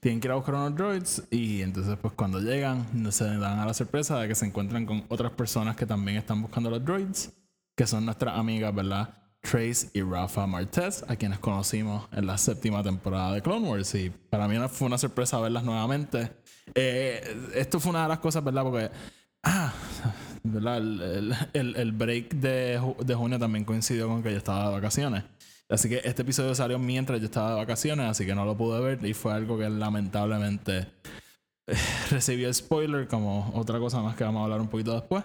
Tienen 0.00 0.20
que 0.20 0.28
ir 0.28 0.32
a 0.32 0.36
buscar 0.36 0.54
unos 0.54 0.74
droids 0.74 1.22
y 1.30 1.62
entonces 1.62 1.96
pues 2.00 2.12
cuando 2.14 2.40
llegan 2.40 2.86
se 3.12 3.24
dan 3.24 3.58
a 3.58 3.66
la 3.66 3.74
sorpresa 3.74 4.18
de 4.20 4.28
que 4.28 4.34
se 4.34 4.46
encuentran 4.46 4.84
con 4.84 5.04
otras 5.08 5.32
personas 5.32 5.76
que 5.76 5.86
también 5.86 6.18
están 6.18 6.42
buscando 6.42 6.70
los 6.70 6.84
droids 6.84 7.32
que 7.76 7.86
son 7.86 8.04
nuestras 8.04 8.36
amigas, 8.36 8.74
¿verdad? 8.74 9.14
Trace 9.40 9.88
y 9.92 10.02
Rafa 10.02 10.46
Martez, 10.46 11.04
a 11.08 11.16
quienes 11.16 11.38
conocimos 11.38 12.08
en 12.12 12.26
la 12.26 12.38
séptima 12.38 12.82
temporada 12.82 13.32
de 13.32 13.42
Clone 13.42 13.68
Wars. 13.68 13.94
Y 13.94 14.10
para 14.10 14.46
mí 14.46 14.56
fue 14.68 14.86
una 14.86 14.98
sorpresa 14.98 15.40
verlas 15.40 15.64
nuevamente. 15.64 16.30
Eh, 16.74 17.50
esto 17.54 17.80
fue 17.80 17.90
una 17.90 18.04
de 18.04 18.08
las 18.08 18.18
cosas, 18.20 18.44
¿verdad? 18.44 18.62
Porque, 18.62 18.90
ah, 19.42 19.72
¿verdad? 20.42 20.78
El, 21.52 21.76
el, 21.76 21.92
break 21.92 22.34
de, 22.34 22.80
de, 23.04 23.14
junio 23.14 23.38
también 23.38 23.64
coincidió 23.64 24.08
con 24.08 24.22
que 24.22 24.30
yo 24.30 24.38
estaba 24.38 24.66
de 24.66 24.72
vacaciones. 24.72 25.24
Así 25.68 25.88
que 25.88 26.02
este 26.04 26.22
episodio 26.22 26.54
salió 26.54 26.78
mientras 26.78 27.18
yo 27.20 27.26
estaba 27.26 27.50
de 27.50 27.56
vacaciones, 27.56 28.06
así 28.06 28.26
que 28.26 28.34
no 28.34 28.44
lo 28.44 28.56
pude 28.56 28.80
ver. 28.80 29.04
Y 29.04 29.14
fue 29.14 29.32
algo 29.32 29.56
que 29.56 29.68
lamentablemente 29.70 30.86
eh, 31.66 31.74
recibió 32.10 32.52
spoiler, 32.52 33.08
como 33.08 33.50
otra 33.54 33.78
cosa 33.78 34.00
más 34.02 34.16
que 34.16 34.24
vamos 34.24 34.40
a 34.40 34.44
hablar 34.44 34.60
un 34.60 34.68
poquito 34.68 34.92
después. 34.94 35.24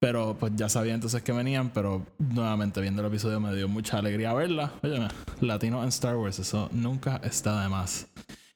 Pero 0.00 0.36
pues 0.38 0.52
ya 0.56 0.68
sabía 0.68 0.94
entonces 0.94 1.22
que 1.22 1.32
venían, 1.32 1.70
pero 1.70 2.04
nuevamente 2.18 2.80
viendo 2.80 3.00
el 3.00 3.08
episodio 3.08 3.40
me 3.40 3.54
dio 3.54 3.68
mucha 3.68 3.98
alegría 3.98 4.34
verla. 4.34 4.72
Oye, 4.82 5.08
latino 5.40 5.82
en 5.82 5.88
Star 5.88 6.16
Wars, 6.16 6.38
eso 6.38 6.68
nunca 6.72 7.20
está 7.24 7.62
de 7.62 7.68
más. 7.68 8.06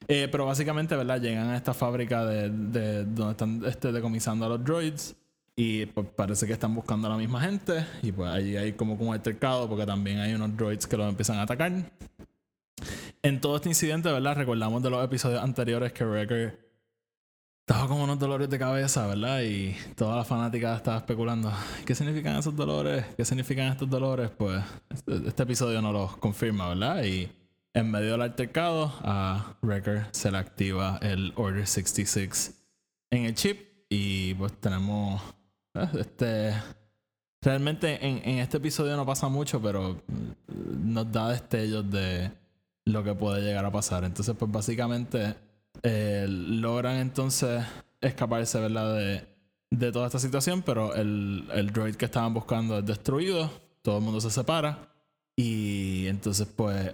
Eh, 0.07 0.27
pero 0.31 0.45
básicamente, 0.45 0.95
¿verdad? 0.95 1.21
Llegan 1.21 1.49
a 1.49 1.57
esta 1.57 1.73
fábrica 1.73 2.25
de, 2.25 2.49
de 2.49 3.05
donde 3.05 3.31
están 3.31 3.61
este, 3.65 3.91
decomisando 3.91 4.45
a 4.45 4.49
los 4.49 4.63
droids. 4.63 5.15
Y 5.61 5.87
pues 5.87 6.07
parece 6.15 6.47
que 6.47 6.53
están 6.53 6.73
buscando 6.73 7.07
a 7.07 7.09
la 7.11 7.17
misma 7.17 7.41
gente. 7.41 7.85
Y 8.01 8.13
pues 8.13 8.31
allí 8.31 8.55
hay 8.55 8.71
como 8.71 8.93
un 8.93 9.13
altercado 9.13 9.67
porque 9.67 9.85
también 9.85 10.19
hay 10.19 10.33
unos 10.33 10.55
droids 10.55 10.87
que 10.87 10.95
los 10.95 11.09
empiezan 11.09 11.37
a 11.37 11.41
atacar. 11.41 11.73
En 13.21 13.41
todo 13.41 13.57
este 13.57 13.67
incidente, 13.67 14.09
¿verdad? 14.09 14.37
Recordamos 14.37 14.81
de 14.81 14.89
los 14.89 15.03
episodios 15.03 15.43
anteriores 15.43 15.91
que 15.91 16.05
Wrecker 16.05 16.57
estaba 17.59 17.89
con 17.89 17.97
unos 17.99 18.17
dolores 18.17 18.49
de 18.49 18.57
cabeza, 18.57 19.05
¿verdad? 19.07 19.41
Y 19.41 19.75
toda 19.97 20.15
la 20.15 20.23
fanática 20.23 20.77
estaba 20.77 20.95
especulando, 20.99 21.51
¿qué 21.85 21.93
significan 21.93 22.37
esos 22.37 22.55
dolores? 22.55 23.03
¿Qué 23.17 23.25
significan 23.25 23.67
estos 23.67 23.89
dolores? 23.89 24.29
Pues 24.29 24.63
este, 24.89 25.27
este 25.27 25.43
episodio 25.43 25.81
no 25.81 25.91
los 25.91 26.15
confirma, 26.15 26.69
¿verdad? 26.69 27.03
Y 27.03 27.29
en 27.73 27.91
medio 27.91 28.13
del 28.13 28.21
altercado, 28.21 28.93
a 29.01 29.57
Wrecker 29.61 30.05
se 30.11 30.31
le 30.31 30.37
activa 30.37 30.99
el 31.01 31.33
Order 31.35 31.67
66 31.67 32.55
en 33.09 33.25
el 33.25 33.35
chip 33.35 33.59
y 33.89 34.35
pues 34.35 34.53
tenemos. 34.61 35.21
Este... 35.73 36.53
Realmente 37.41 38.05
en, 38.05 38.17
en 38.29 38.39
este 38.39 38.57
episodio 38.57 38.97
no 38.97 39.05
pasa 39.05 39.29
mucho, 39.29 39.61
pero 39.61 40.01
nos 40.47 41.09
da 41.09 41.29
destellos 41.29 41.89
de 41.89 42.31
lo 42.85 43.01
que 43.01 43.13
puede 43.13 43.41
llegar 43.41 43.63
a 43.63 43.71
pasar. 43.71 44.03
Entonces, 44.03 44.35
pues 44.37 44.51
básicamente 44.51 45.35
eh, 45.83 46.25
logran 46.27 46.97
entonces 46.97 47.63
escaparse, 48.01 48.59
¿verdad? 48.59 48.93
De, 48.93 49.27
de 49.71 49.91
toda 49.91 50.07
esta 50.07 50.19
situación, 50.19 50.63
pero 50.63 50.93
el, 50.95 51.47
el 51.53 51.71
droid 51.71 51.95
que 51.95 52.05
estaban 52.05 52.33
buscando 52.33 52.79
es 52.79 52.85
destruido, 52.85 53.49
todo 53.83 53.99
el 53.99 54.03
mundo 54.03 54.19
se 54.19 54.31
separa 54.31 54.89
y 55.37 56.07
entonces 56.07 56.45
pues 56.45 56.91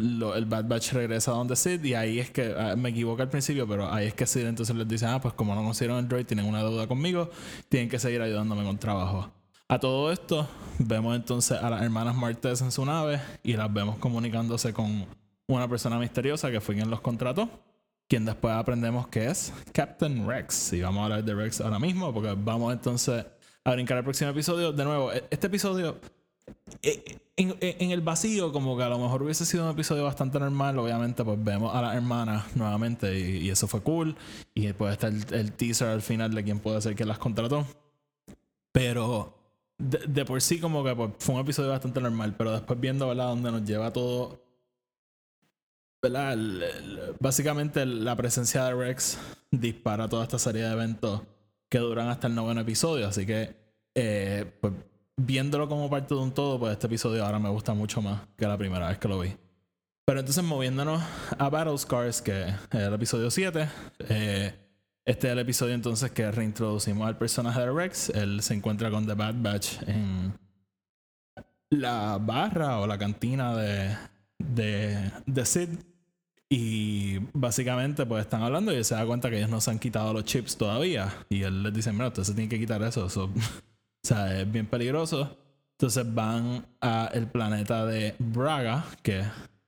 el 0.00 0.44
Bad 0.46 0.64
Batch 0.66 0.92
regresa 0.92 1.30
a 1.30 1.34
donde 1.34 1.56
Sid 1.56 1.84
y 1.84 1.94
ahí 1.94 2.18
es 2.18 2.30
que, 2.30 2.54
ah, 2.56 2.74
me 2.76 2.88
equivoco 2.88 3.22
al 3.22 3.28
principio, 3.28 3.66
pero 3.68 3.92
ahí 3.92 4.06
es 4.06 4.14
que 4.14 4.26
Sid 4.26 4.46
entonces 4.46 4.74
les 4.74 4.88
dice, 4.88 5.06
ah, 5.06 5.20
pues 5.20 5.34
como 5.34 5.54
no 5.54 5.62
consiguieron 5.62 5.98
el 5.98 6.08
droid, 6.08 6.26
tienen 6.26 6.46
una 6.46 6.62
deuda 6.62 6.86
conmigo, 6.86 7.30
tienen 7.68 7.88
que 7.88 7.98
seguir 7.98 8.20
ayudándome 8.22 8.64
con 8.64 8.78
trabajo. 8.78 9.30
A 9.68 9.78
todo 9.78 10.10
esto, 10.10 10.48
vemos 10.78 11.14
entonces 11.14 11.56
a 11.56 11.70
las 11.70 11.82
hermanas 11.82 12.16
Martes 12.16 12.60
en 12.60 12.72
su 12.72 12.84
nave 12.84 13.20
y 13.44 13.52
las 13.52 13.72
vemos 13.72 13.98
comunicándose 13.98 14.72
con 14.72 15.06
una 15.46 15.68
persona 15.68 15.98
misteriosa 15.98 16.50
que 16.50 16.60
fue 16.60 16.74
quien 16.74 16.90
los 16.90 17.00
contrató, 17.00 17.48
quien 18.08 18.24
después 18.24 18.52
aprendemos 18.52 19.06
que 19.06 19.26
es 19.26 19.52
Captain 19.72 20.26
Rex. 20.26 20.72
Y 20.72 20.80
vamos 20.80 21.02
a 21.02 21.04
hablar 21.04 21.24
de 21.24 21.34
Rex 21.34 21.60
ahora 21.60 21.78
mismo, 21.78 22.12
porque 22.12 22.34
vamos 22.36 22.72
entonces 22.72 23.24
a 23.62 23.72
brincar 23.72 23.98
al 23.98 24.02
próximo 24.02 24.30
episodio. 24.30 24.72
De 24.72 24.84
nuevo, 24.84 25.12
e-, 25.12 25.24
este 25.30 25.46
episodio, 25.46 26.00
e-, 26.82 27.18
en, 27.36 27.90
el 27.90 28.00
vacío, 28.00 28.52
como 28.52 28.76
que 28.76 28.82
a 28.82 28.88
lo 28.88 28.98
mejor 28.98 29.22
hubiese 29.22 29.46
sido 29.46 29.64
un 29.64 29.70
episodio 29.70 30.04
bastante 30.04 30.38
normal, 30.38 30.78
obviamente, 30.78 31.24
pues 31.24 31.42
vemos 31.42 31.74
a 31.74 31.82
la 31.82 31.94
hermana 31.94 32.46
nuevamente 32.54 33.18
y, 33.18 33.48
eso 33.48 33.66
fue 33.66 33.80
cool. 33.82 34.16
Y 34.54 34.66
después 34.66 34.92
está 34.92 35.08
el, 35.08 35.52
teaser 35.52 35.88
al 35.88 36.02
final 36.02 36.34
de 36.34 36.44
quién 36.44 36.60
puede 36.60 36.80
ser 36.82 36.94
que 36.94 37.04
las 37.04 37.18
contrató. 37.18 37.66
Pero 38.72 39.34
de, 39.78 40.24
por 40.24 40.40
sí, 40.42 40.60
como 40.60 40.84
que 40.84 40.94
pues, 40.94 41.10
fue 41.18 41.34
un 41.34 41.40
episodio 41.40 41.70
bastante 41.70 42.00
normal, 42.00 42.34
pero 42.36 42.52
después 42.52 42.78
viendo, 42.78 43.08
¿verdad?, 43.08 43.28
dónde 43.28 43.50
nos 43.52 43.64
lleva 43.64 43.92
todo 43.92 44.40
básicamente 47.18 47.84
la 47.84 48.16
presencia 48.16 48.64
de 48.64 48.74
Rex 48.74 49.18
dispara 49.50 50.08
toda 50.08 50.24
esta 50.24 50.38
serie 50.38 50.62
de 50.62 50.72
eventos 50.72 51.22
que 51.68 51.78
duran 51.78 52.08
hasta 52.08 52.26
el 52.26 52.34
noveno 52.34 52.62
episodio. 52.62 53.06
Así 53.08 53.26
que, 53.26 53.54
eh, 53.94 54.50
pues, 54.60 54.72
viéndolo 55.16 55.68
como 55.68 55.88
parte 55.90 56.14
de 56.14 56.20
un 56.20 56.32
todo, 56.32 56.58
pues 56.58 56.72
este 56.72 56.86
episodio 56.86 57.24
ahora 57.24 57.38
me 57.38 57.48
gusta 57.48 57.74
mucho 57.74 58.02
más 58.02 58.22
que 58.36 58.46
la 58.46 58.56
primera 58.56 58.88
vez 58.88 58.98
que 58.98 59.08
lo 59.08 59.20
vi. 59.20 59.36
Pero 60.06 60.20
entonces, 60.20 60.42
moviéndonos 60.42 61.02
a 61.38 61.48
Battle 61.48 61.78
Scars, 61.78 62.20
que 62.20 62.48
es 62.48 62.54
el 62.72 62.92
episodio 62.94 63.30
7, 63.30 63.68
eh, 64.08 64.54
este 65.04 65.26
es 65.28 65.32
el 65.32 65.38
episodio 65.38 65.74
entonces 65.74 66.10
que 66.10 66.30
reintroducimos 66.30 67.06
al 67.06 67.16
personaje 67.16 67.60
de 67.60 67.70
Rex. 67.70 68.10
Él 68.10 68.42
se 68.42 68.54
encuentra 68.54 68.90
con 68.90 69.06
The 69.06 69.14
Bad 69.14 69.34
Batch 69.38 69.82
en 69.86 70.34
la 71.70 72.18
barra 72.20 72.80
o 72.80 72.86
la 72.86 72.98
cantina 72.98 73.56
de, 73.56 73.96
de, 74.38 75.12
de 75.26 75.46
Sid. 75.46 75.68
Y 76.48 77.18
básicamente 77.32 78.04
pues 78.04 78.22
están 78.22 78.42
hablando 78.42 78.76
y 78.76 78.82
se 78.82 78.96
da 78.96 79.06
cuenta 79.06 79.30
que 79.30 79.38
ellos 79.38 79.50
no 79.50 79.60
se 79.60 79.70
han 79.70 79.78
quitado 79.78 80.12
los 80.12 80.24
chips 80.24 80.56
todavía. 80.56 81.24
Y 81.28 81.42
él 81.42 81.62
les 81.62 81.72
dice, 81.72 81.92
mira, 81.92 82.08
usted 82.08 82.24
se 82.24 82.34
tiene 82.34 82.48
que 82.48 82.58
quitar 82.58 82.82
eso. 82.82 83.08
O 84.02 84.08
sea, 84.08 84.40
es 84.40 84.50
bien 84.50 84.66
peligroso. 84.66 85.36
Entonces 85.72 86.14
van 86.14 86.66
a 86.80 87.10
el 87.14 87.26
planeta 87.26 87.86
de 87.86 88.14
Braga, 88.18 88.84
que 89.02 89.24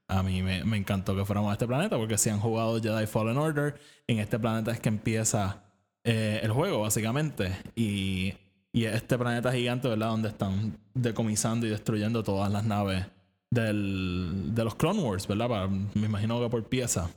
a 0.08 0.22
mí 0.22 0.42
me, 0.42 0.62
me, 0.64 0.76
encantó 0.76 1.16
que 1.16 1.24
fuéramos 1.24 1.50
a 1.50 1.54
este 1.54 1.66
planeta, 1.66 1.96
porque 1.96 2.18
si 2.18 2.28
han 2.28 2.38
jugado 2.38 2.80
Jedi 2.80 3.06
Fallen 3.06 3.38
Order, 3.38 3.80
en 4.06 4.18
este 4.18 4.38
planeta 4.38 4.72
es 4.72 4.80
que 4.80 4.90
empieza 4.90 5.62
eh, 6.04 6.40
el 6.42 6.52
juego, 6.52 6.82
básicamente. 6.82 7.56
Y, 7.74 8.34
y 8.72 8.84
este 8.84 9.16
planeta 9.16 9.52
gigante, 9.52 9.88
¿verdad? 9.88 10.08
Donde 10.08 10.28
están 10.28 10.78
decomisando 10.94 11.66
y 11.66 11.70
destruyendo 11.70 12.22
todas 12.22 12.50
las 12.52 12.64
naves 12.64 13.06
del, 13.50 14.54
de 14.54 14.64
los 14.64 14.74
Clone 14.74 15.02
Wars, 15.02 15.26
¿verdad? 15.26 15.68
me 15.68 16.06
imagino 16.06 16.40
que 16.40 16.48
por 16.48 16.64
pieza. 16.64 17.10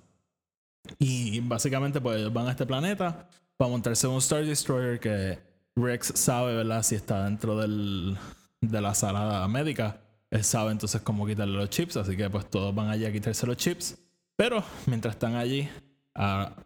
Y 0.99 1.39
básicamente 1.39 1.99
pues 1.99 2.31
van 2.31 2.47
a 2.47 2.51
este 2.51 2.65
planeta 2.65 3.27
para 3.57 3.71
montarse 3.71 4.07
un 4.07 4.17
Star 4.17 4.45
Destroyer 4.45 4.99
que 4.99 5.39
Rex 5.75 6.13
sabe, 6.15 6.55
¿verdad? 6.55 6.83
Si 6.83 6.95
está 6.95 7.25
dentro 7.25 7.57
del, 7.57 8.17
de 8.61 8.81
la 8.81 8.93
sala 8.93 9.47
médica. 9.47 9.99
él 10.29 10.43
sabe 10.43 10.71
entonces 10.71 11.01
cómo 11.01 11.25
quitarle 11.25 11.57
los 11.57 11.69
chips, 11.69 11.97
así 11.97 12.15
que 12.15 12.29
pues 12.29 12.49
todos 12.49 12.73
van 12.73 12.89
allí 12.89 13.05
a 13.05 13.11
quitarse 13.11 13.45
los 13.45 13.57
chips. 13.57 13.97
Pero 14.35 14.63
mientras 14.85 15.15
están 15.15 15.35
allí, 15.35 15.69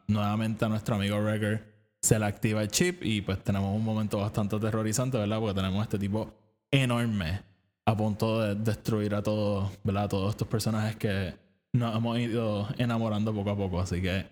nuevamente 0.08 0.66
a 0.66 0.70
nuestro 0.70 0.96
amigo 0.96 1.18
Wrecker 1.20 1.64
se 2.02 2.18
le 2.18 2.26
activa 2.26 2.62
el 2.62 2.70
chip 2.70 3.04
y 3.04 3.22
pues 3.22 3.44
tenemos 3.44 3.76
un 3.76 3.84
momento 3.84 4.20
bastante 4.20 4.56
aterrorizante, 4.56 5.18
¿verdad? 5.18 5.40
Porque 5.40 5.56
tenemos 5.56 5.84
este 5.84 6.00
tipo 6.00 6.34
enorme 6.72 7.42
a 7.86 7.98
punto 7.98 8.42
de 8.42 8.56
destruir 8.56 9.16
a 9.16 9.24
todos, 9.24 9.72
¿verdad? 9.84 10.04
A 10.04 10.10
todos 10.10 10.30
estos 10.32 10.48
personajes 10.48 10.96
que 10.96 11.34
nos 11.74 11.96
hemos 11.96 12.18
ido 12.20 12.68
enamorando 12.78 13.34
poco 13.34 13.50
a 13.50 13.58
poco. 13.58 13.82
Así 13.82 14.02
que 14.02 14.26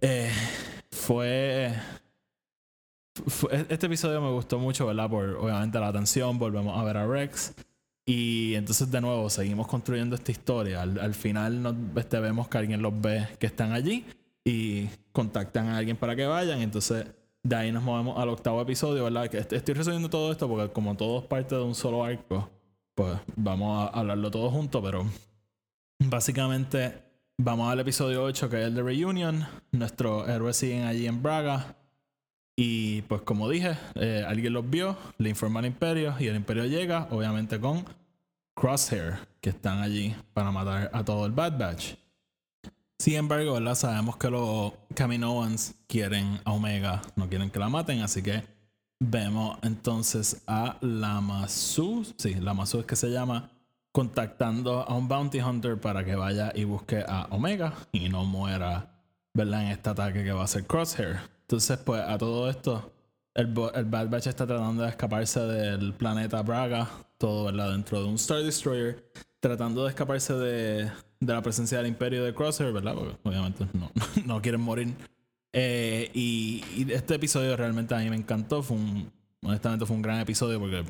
eh, 0.00 0.30
fue, 0.90 1.72
Este 3.68 3.86
episodio 3.86 4.20
me 4.20 4.30
gustó 4.30 4.58
mucho, 4.58 4.86
¿verdad? 4.86 5.10
Por 5.10 5.30
obviamente 5.36 5.78
la 5.78 5.88
atención, 5.88 6.38
volvemos 6.38 6.78
a 6.78 6.84
ver 6.84 6.96
a 6.96 7.06
Rex. 7.06 7.54
Y 8.06 8.54
entonces 8.54 8.90
de 8.90 9.00
nuevo 9.00 9.28
seguimos 9.30 9.66
construyendo 9.66 10.16
esta 10.16 10.32
historia. 10.32 10.82
Al, 10.82 11.14
final 11.14 11.62
nos, 11.62 11.74
este, 11.96 12.18
vemos 12.18 12.48
que 12.48 12.58
alguien 12.58 12.82
los 12.82 12.98
ve 13.00 13.28
que 13.38 13.46
están 13.46 13.72
allí 13.72 14.04
y 14.44 14.88
contactan 15.12 15.68
a 15.68 15.76
alguien 15.76 15.96
para 15.96 16.16
que 16.16 16.26
vayan. 16.26 16.60
Entonces 16.60 17.06
de 17.42 17.56
ahí 17.56 17.72
nos 17.72 17.82
movemos 17.82 18.18
al 18.18 18.28
octavo 18.28 18.60
episodio, 18.60 19.04
¿verdad? 19.04 19.32
Estoy 19.34 19.74
resumiendo 19.74 20.10
todo 20.10 20.32
esto 20.32 20.48
porque 20.48 20.72
como 20.72 20.96
todo 20.96 21.20
es 21.20 21.24
parte 21.26 21.54
de 21.54 21.62
un 21.62 21.74
solo 21.74 22.04
arco, 22.04 22.50
pues 22.94 23.18
vamos 23.36 23.88
a 23.88 23.98
hablarlo 23.98 24.30
todo 24.30 24.50
junto, 24.50 24.82
pero 24.82 25.06
básicamente 25.98 27.02
vamos 27.38 27.70
al 27.70 27.80
episodio 27.80 28.24
8 28.24 28.50
que 28.50 28.60
es 28.60 28.66
el 28.66 28.74
de 28.74 28.82
Reunion. 28.82 29.46
Nuestros 29.72 30.28
héroes 30.28 30.56
siguen 30.56 30.84
allí 30.84 31.06
en 31.06 31.22
Braga. 31.22 31.76
Y 32.62 33.00
pues 33.08 33.22
como 33.22 33.48
dije, 33.48 33.78
eh, 33.94 34.22
alguien 34.28 34.52
los 34.52 34.68
vio, 34.68 34.94
le 35.16 35.30
informa 35.30 35.60
al 35.60 35.66
imperio 35.66 36.14
y 36.20 36.26
el 36.26 36.36
imperio 36.36 36.66
llega, 36.66 37.08
obviamente 37.10 37.58
con 37.58 37.86
Crosshair, 38.54 39.14
que 39.40 39.48
están 39.48 39.78
allí 39.78 40.14
para 40.34 40.50
matar 40.50 40.90
a 40.92 41.02
todo 41.02 41.24
el 41.24 41.32
Bad 41.32 41.56
Batch. 41.56 41.94
Sin 42.98 43.14
embargo, 43.14 43.54
¿verdad? 43.54 43.76
sabemos 43.76 44.18
que 44.18 44.28
los 44.28 44.74
Kaminoans 44.94 45.74
quieren 45.86 46.38
a 46.44 46.52
Omega, 46.52 47.00
no 47.16 47.30
quieren 47.30 47.48
que 47.48 47.58
la 47.58 47.70
maten, 47.70 48.02
así 48.02 48.22
que 48.22 48.42
vemos 48.98 49.56
entonces 49.62 50.42
a 50.46 50.76
Lamasu, 50.82 52.04
sí, 52.18 52.34
Lamasu 52.34 52.80
es 52.80 52.84
que 52.84 52.96
se 52.96 53.08
llama, 53.08 53.48
contactando 53.90 54.86
a 54.86 54.94
un 54.94 55.08
bounty 55.08 55.40
hunter 55.40 55.80
para 55.80 56.04
que 56.04 56.14
vaya 56.14 56.52
y 56.54 56.64
busque 56.64 57.02
a 57.08 57.26
Omega 57.30 57.72
y 57.90 58.10
no 58.10 58.26
muera. 58.26 58.98
En 59.32 59.54
este 59.54 59.88
ataque 59.88 60.24
que 60.24 60.32
va 60.32 60.44
a 60.44 60.46
ser 60.46 60.66
Crosshair. 60.66 61.39
Entonces, 61.50 61.78
pues 61.78 62.00
a 62.00 62.16
todo 62.16 62.48
esto, 62.48 62.92
el, 63.34 63.52
el 63.74 63.84
Bad 63.86 64.08
Batch 64.08 64.28
está 64.28 64.46
tratando 64.46 64.84
de 64.84 64.88
escaparse 64.88 65.40
del 65.40 65.92
planeta 65.94 66.40
Braga, 66.42 66.88
todo, 67.18 67.46
¿verdad? 67.46 67.72
Dentro 67.72 68.00
de 68.00 68.06
un 68.06 68.14
Star 68.14 68.44
Destroyer, 68.44 69.10
tratando 69.40 69.82
de 69.82 69.88
escaparse 69.88 70.32
de, 70.34 70.92
de 71.18 71.32
la 71.32 71.42
presencia 71.42 71.78
del 71.78 71.88
imperio 71.88 72.22
de 72.22 72.32
Crosshair, 72.32 72.72
¿verdad? 72.72 72.94
Porque 72.94 73.16
obviamente 73.24 73.66
no, 73.72 73.90
no 74.24 74.40
quieren 74.40 74.60
morir. 74.60 74.94
Eh, 75.52 76.12
y, 76.14 76.62
este 76.92 77.16
episodio 77.16 77.56
realmente 77.56 77.96
a 77.96 77.98
mí 77.98 78.08
me 78.08 78.14
encantó. 78.14 78.62
Fue 78.62 78.76
un, 78.76 79.10
honestamente 79.42 79.86
fue 79.86 79.96
un 79.96 80.02
gran 80.02 80.20
episodio 80.20 80.60
porque 80.60 80.84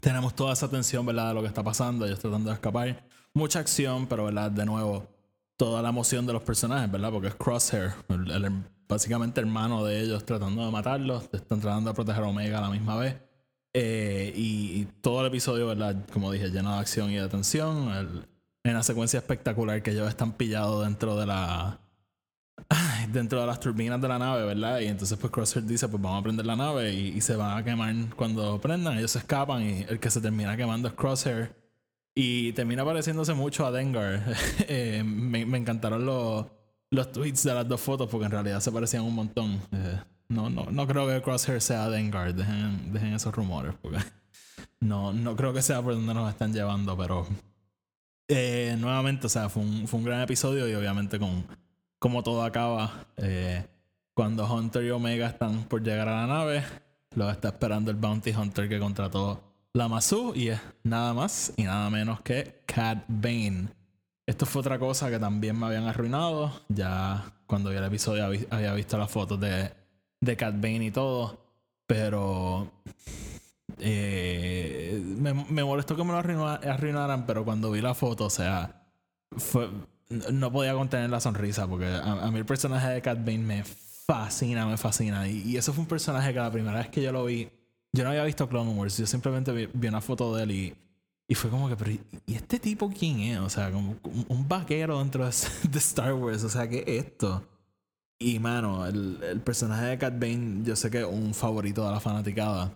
tenemos 0.00 0.34
toda 0.34 0.52
esa 0.54 0.68
tensión, 0.68 1.06
¿verdad? 1.06 1.28
De 1.28 1.34
lo 1.34 1.42
que 1.42 1.46
está 1.46 1.62
pasando, 1.62 2.06
ellos 2.06 2.18
tratando 2.18 2.50
de 2.50 2.54
escapar. 2.54 3.04
Mucha 3.34 3.60
acción, 3.60 4.08
pero, 4.08 4.24
¿verdad? 4.24 4.50
De 4.50 4.66
nuevo, 4.66 5.06
toda 5.56 5.82
la 5.82 5.88
emoción 5.88 6.26
de 6.26 6.32
los 6.32 6.42
personajes, 6.42 6.90
¿verdad? 6.90 7.10
Porque 7.10 7.28
es 7.28 7.34
Crosshair, 7.34 7.94
el, 8.08 8.62
básicamente 8.88 9.40
hermano 9.40 9.84
de 9.84 10.00
ellos 10.02 10.24
tratando 10.24 10.64
de 10.64 10.70
matarlos, 10.70 11.28
están 11.32 11.60
tratando 11.60 11.90
de 11.90 11.94
proteger 11.94 12.22
a 12.22 12.28
Omega 12.28 12.58
a 12.58 12.62
la 12.62 12.70
misma 12.70 12.96
vez. 12.96 13.16
Eh, 13.72 14.32
y, 14.34 14.86
todo 15.02 15.20
el 15.20 15.26
episodio, 15.26 15.66
¿verdad? 15.66 15.96
Como 16.12 16.32
dije, 16.32 16.48
lleno 16.48 16.72
de 16.72 16.78
acción 16.78 17.10
y 17.10 17.16
de 17.16 17.28
tensión. 17.28 17.90
El, 17.90 18.26
en 18.64 18.70
una 18.72 18.82
secuencia 18.82 19.18
espectacular 19.18 19.82
que 19.82 19.90
ellos 19.90 20.08
están 20.08 20.32
pillados 20.32 20.84
dentro 20.84 21.16
de 21.16 21.26
la 21.26 21.78
dentro 23.12 23.40
de 23.40 23.46
las 23.46 23.60
turbinas 23.60 24.00
de 24.00 24.08
la 24.08 24.18
nave, 24.18 24.44
¿verdad? 24.44 24.80
Y 24.80 24.86
entonces 24.86 25.18
pues 25.18 25.30
Crosshair 25.32 25.64
dice, 25.64 25.88
pues 25.88 26.02
vamos 26.02 26.20
a 26.20 26.22
prender 26.22 26.46
la 26.46 26.56
nave 26.56 26.92
y, 26.92 27.20
se 27.20 27.36
van 27.36 27.58
a 27.58 27.64
quemar 27.64 27.94
cuando 28.16 28.60
prendan, 28.60 28.98
ellos 28.98 29.12
se 29.12 29.18
escapan 29.18 29.62
y 29.62 29.82
el 29.88 30.00
que 30.00 30.10
se 30.10 30.20
termina 30.20 30.56
quemando 30.56 30.88
es 30.88 30.94
Crosshair 30.94 31.54
y 32.18 32.54
termina 32.54 32.82
pareciéndose 32.82 33.34
mucho 33.34 33.66
a 33.66 33.70
Dengar. 33.70 34.24
Eh, 34.68 35.04
me, 35.04 35.42
encantaron 35.56 36.04
los, 36.04 36.46
los 36.90 37.12
tweets 37.12 37.44
de 37.44 37.54
las 37.54 37.68
dos 37.68 37.80
fotos 37.80 38.08
porque 38.08 38.24
en 38.24 38.32
realidad 38.32 38.60
se 38.60 38.72
parecían 38.72 39.04
un 39.04 39.14
montón. 39.14 39.60
Eh, 39.70 40.00
no, 40.28 40.50
no, 40.50 40.64
no 40.70 40.86
creo 40.86 41.06
que 41.06 41.22
Crosshair 41.22 41.60
sea 41.60 41.88
Dengar, 41.90 42.34
dejen, 42.34 42.92
dejen 42.92 43.12
esos 43.12 43.34
rumores 43.34 43.74
porque 43.80 43.98
no, 44.80 45.12
no 45.12 45.36
creo 45.36 45.52
que 45.52 45.62
sea 45.62 45.82
por 45.82 45.94
donde 45.94 46.14
nos 46.14 46.30
están 46.30 46.52
llevando, 46.52 46.96
pero 46.96 47.26
eh, 48.28 48.74
nuevamente, 48.80 49.26
o 49.26 49.30
sea, 49.30 49.50
fue 49.50 49.62
un, 49.62 49.86
fue 49.86 50.00
un, 50.00 50.06
gran 50.06 50.22
episodio 50.22 50.68
y 50.68 50.74
obviamente 50.74 51.18
con 51.18 51.46
como 51.98 52.22
todo 52.22 52.42
acaba, 52.42 53.06
cuando 54.14 54.52
Hunter 54.52 54.84
y 54.84 54.90
Omega 54.90 55.28
están 55.28 55.64
por 55.64 55.82
llegar 55.82 56.08
a 56.08 56.22
la 56.22 56.26
nave, 56.26 56.62
lo 57.14 57.30
está 57.30 57.48
esperando 57.48 57.90
el 57.90 57.96
Bounty 57.96 58.30
Hunter 58.30 58.68
que 58.68 58.78
contrató 58.78 59.42
la 59.76 59.88
Masu 59.88 60.32
y 60.34 60.48
es 60.48 60.60
nada 60.84 61.12
más 61.12 61.52
y 61.56 61.64
nada 61.64 61.90
menos 61.90 62.22
que 62.22 62.62
Cat 62.64 63.04
Bane. 63.08 63.68
Esto 64.26 64.46
fue 64.46 64.60
otra 64.60 64.78
cosa 64.78 65.10
que 65.10 65.18
también 65.18 65.58
me 65.58 65.66
habían 65.66 65.84
arruinado. 65.84 66.50
Ya 66.68 67.24
cuando 67.46 67.70
vi 67.70 67.76
el 67.76 67.84
episodio 67.84 68.24
había 68.50 68.72
visto 68.72 68.96
las 68.96 69.10
fotos 69.10 69.38
de, 69.38 69.70
de 70.20 70.36
Cat 70.36 70.54
Bane 70.54 70.86
y 70.86 70.90
todo. 70.90 71.38
Pero 71.86 72.72
eh, 73.78 75.00
me, 75.18 75.34
me, 75.34 75.62
molestó 75.62 75.94
que 75.94 76.02
me 76.02 76.12
lo 76.12 76.18
arruinaran, 76.18 77.26
pero 77.26 77.44
cuando 77.44 77.70
vi 77.70 77.80
la 77.80 77.94
foto, 77.94 78.24
o 78.24 78.30
sea, 78.30 78.82
fue, 79.36 79.70
no 80.32 80.50
podía 80.50 80.72
contener 80.72 81.10
la 81.10 81.20
sonrisa 81.20 81.68
porque 81.68 81.86
a, 81.86 82.30
mí 82.30 82.38
el 82.38 82.46
personaje 82.46 82.88
de 82.88 83.02
Cat 83.02 83.18
Bane 83.18 83.38
me 83.38 83.62
fascina, 83.62 84.66
me 84.66 84.78
fascina. 84.78 85.28
Y, 85.28 85.56
eso 85.56 85.72
fue 85.72 85.82
un 85.82 85.88
personaje 85.88 86.32
que 86.32 86.40
la 86.40 86.50
primera 86.50 86.78
vez 86.78 86.88
que 86.88 87.02
yo 87.02 87.12
lo 87.12 87.26
vi, 87.26 87.50
yo 87.92 88.04
no 88.04 88.10
había 88.10 88.24
visto 88.24 88.48
Clone 88.48 88.72
Wars, 88.72 88.98
yo 88.98 89.06
simplemente 89.06 89.52
vi, 89.52 89.88
una 89.88 90.00
foto 90.00 90.34
de 90.36 90.42
él 90.44 90.50
y, 90.50 90.74
y 91.28 91.34
fue 91.34 91.50
como 91.50 91.68
que, 91.68 91.76
pero 91.76 91.92
¿y 92.26 92.34
este 92.34 92.58
tipo 92.58 92.90
quién 92.90 93.20
es? 93.20 93.38
O 93.38 93.48
sea, 93.48 93.70
como 93.70 93.96
un, 94.28 94.48
vaquero 94.48 94.98
dentro 94.98 95.24
de, 95.70 95.78
Star 95.78 96.14
Wars, 96.14 96.44
o 96.44 96.48
sea, 96.48 96.68
¿qué 96.68 96.84
es 96.86 97.04
esto? 97.04 97.46
Y 98.18 98.38
mano, 98.38 98.86
el, 98.86 99.22
el 99.22 99.40
personaje 99.40 99.86
de 99.86 99.98
Cat 99.98 100.18
Bane, 100.18 100.62
yo 100.64 100.74
sé 100.76 100.90
que 100.90 101.00
es 101.00 101.06
un 101.06 101.34
favorito 101.34 101.84
de 101.84 101.92
la 101.92 102.00
fanaticada. 102.00 102.72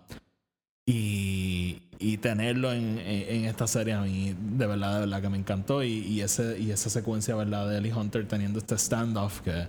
Y, 0.85 1.83
y 1.99 2.17
tenerlo 2.17 2.73
en, 2.73 2.97
en, 2.99 3.45
esta 3.45 3.67
serie 3.67 3.93
a 3.93 4.01
mí 4.01 4.35
de 4.37 4.65
verdad, 4.65 4.95
de 4.95 4.99
verdad 5.01 5.21
que 5.21 5.29
me 5.29 5.37
encantó. 5.37 5.83
Y, 5.83 5.99
y, 5.99 6.21
ese, 6.21 6.59
y 6.59 6.71
esa 6.71 6.89
secuencia, 6.89 7.35
¿verdad? 7.35 7.69
De 7.69 7.77
Ellie 7.77 7.93
Hunter 7.93 8.27
teniendo 8.27 8.59
este 8.59 8.77
standoff 8.77 9.41
que 9.41 9.67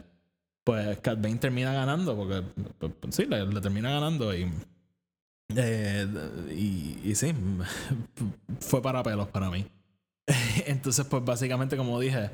pues 0.64 0.98
Cat 0.98 1.20
Bane 1.20 1.36
termina 1.36 1.72
ganando 1.72 2.16
porque 2.16 2.42
pues, 2.78 2.92
pues, 3.00 3.14
sí, 3.14 3.26
le, 3.26 3.44
termina 3.60 3.90
ganando 3.90 4.34
y, 4.34 4.50
eh, 5.56 6.06
y, 6.50 7.10
y 7.10 7.14
sí, 7.14 7.34
fue 8.60 8.82
para 8.82 9.02
pelos 9.02 9.28
para 9.28 9.50
mí. 9.50 9.66
Entonces 10.66 11.04
pues 11.06 11.24
básicamente 11.24 11.76
como 11.76 11.98
dije, 12.00 12.30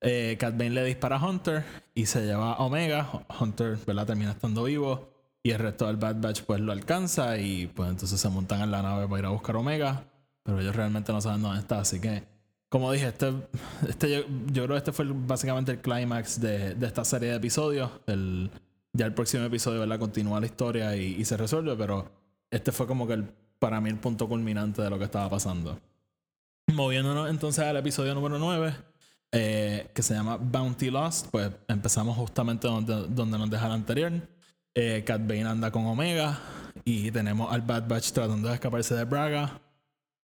eh, 0.00 0.36
Cat 0.38 0.56
Bane 0.56 0.70
le 0.70 0.84
dispara 0.84 1.16
a 1.16 1.28
Hunter 1.28 1.64
y 1.94 2.06
se 2.06 2.24
lleva 2.26 2.54
a 2.54 2.64
Omega. 2.64 3.08
Hunter, 3.40 3.78
¿verdad? 3.86 4.06
Termina 4.06 4.32
estando 4.32 4.64
vivo. 4.64 5.08
Y 5.44 5.50
el 5.50 5.58
resto 5.58 5.86
del 5.86 5.96
Bad 5.96 6.20
Batch 6.20 6.42
pues 6.42 6.60
lo 6.60 6.72
alcanza 6.72 7.38
y 7.38 7.66
pues 7.66 7.90
entonces 7.90 8.20
se 8.20 8.28
montan 8.28 8.60
en 8.60 8.70
la 8.70 8.82
nave 8.82 9.08
para 9.08 9.20
ir 9.20 9.26
a 9.26 9.30
buscar 9.30 9.56
Omega. 9.56 10.04
Pero 10.44 10.60
ellos 10.60 10.74
realmente 10.74 11.12
no 11.12 11.20
saben 11.20 11.42
dónde 11.42 11.60
está. 11.60 11.80
Así 11.80 12.00
que, 12.00 12.24
como 12.68 12.90
dije, 12.92 13.08
este, 13.08 13.32
este 13.88 14.10
yo, 14.10 14.64
creo 14.64 14.68
que 14.68 14.76
este 14.76 14.92
fue 14.92 15.06
básicamente 15.08 15.72
el 15.72 15.78
clímax 15.80 16.40
de, 16.40 16.74
de, 16.74 16.86
esta 16.86 17.04
serie 17.04 17.30
de 17.30 17.36
episodios. 17.36 17.90
El, 18.06 18.50
ya 18.92 19.06
el 19.06 19.14
próximo 19.14 19.44
episodio 19.44 19.80
¿verdad? 19.80 19.98
continúa 19.98 20.40
la 20.40 20.46
historia 20.46 20.96
y, 20.96 21.24
se 21.24 21.36
resuelve, 21.36 21.76
pero 21.76 22.10
este 22.52 22.70
fue 22.70 22.86
como 22.86 23.06
que 23.06 23.14
el, 23.14 23.24
para 23.58 23.80
mí 23.80 23.88
el 23.88 23.96
punto 23.96 24.28
culminante 24.28 24.82
de 24.82 24.90
lo 24.90 24.98
que 24.98 25.06
estaba 25.06 25.28
pasando. 25.28 25.80
Moviéndonos 26.72 27.28
entonces 27.28 27.64
al 27.64 27.78
episodio 27.78 28.14
número 28.14 28.38
9, 28.38 28.74
eh, 29.32 29.90
que 29.94 30.02
se 30.02 30.14
llama 30.14 30.36
Bounty 30.36 30.90
Lost, 30.90 31.28
pues 31.30 31.50
empezamos 31.66 32.16
justamente 32.16 32.68
donde, 32.68 33.08
donde 33.08 33.38
nos 33.38 33.50
deja 33.50 33.66
el 33.66 33.72
anterior. 33.72 34.12
Eh, 34.74 35.04
anda 35.46 35.70
con 35.70 35.86
Omega. 35.86 36.38
Y 36.84 37.10
tenemos 37.10 37.52
al 37.52 37.62
Bad 37.62 37.88
Batch 37.88 38.12
tratando 38.12 38.48
de 38.48 38.54
escaparse 38.54 38.94
de 38.94 39.04
Braga. 39.04 39.60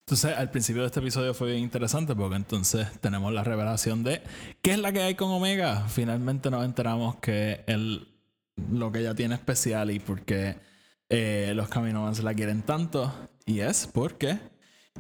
Entonces, 0.07 0.35
al 0.37 0.51
principio 0.51 0.83
de 0.83 0.87
este 0.87 1.01
episodio 1.01 1.35
fue 1.35 1.51
bien 1.51 1.62
interesante 1.62 2.14
porque 2.17 2.37
entonces 2.37 2.88
tenemos 3.01 3.33
la 3.33 3.45
revelación 3.45 4.05
de 4.05 4.23
qué 4.62 4.73
es 4.73 4.79
la 4.79 4.93
que 4.93 5.03
hay 5.03 5.14
con 5.14 5.31
Omega. 5.31 5.87
Finalmente 5.88 6.51
nos 6.51 6.64
enteramos 6.64 7.17
que 7.17 7.62
él, 7.67 8.09
lo 8.71 8.91
que 8.91 9.01
ella 9.01 9.14
tiene 9.14 9.35
especial 9.35 9.91
y 9.91 9.99
por 9.99 10.23
qué 10.23 10.57
eh, 11.09 11.53
los 11.55 11.68
Caminovans 11.68 12.23
la 12.23 12.35
quieren 12.35 12.62
tanto. 12.62 13.12
Y 13.47 13.61
es 13.61 13.87
porque 13.87 14.38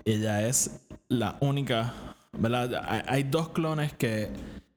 ella 0.04 0.46
es 0.46 0.70
la 1.08 1.36
única, 1.40 1.94
¿verdad? 2.32 3.04
hay 3.06 3.24
dos 3.24 3.50
clones 3.50 3.92
que 3.92 4.30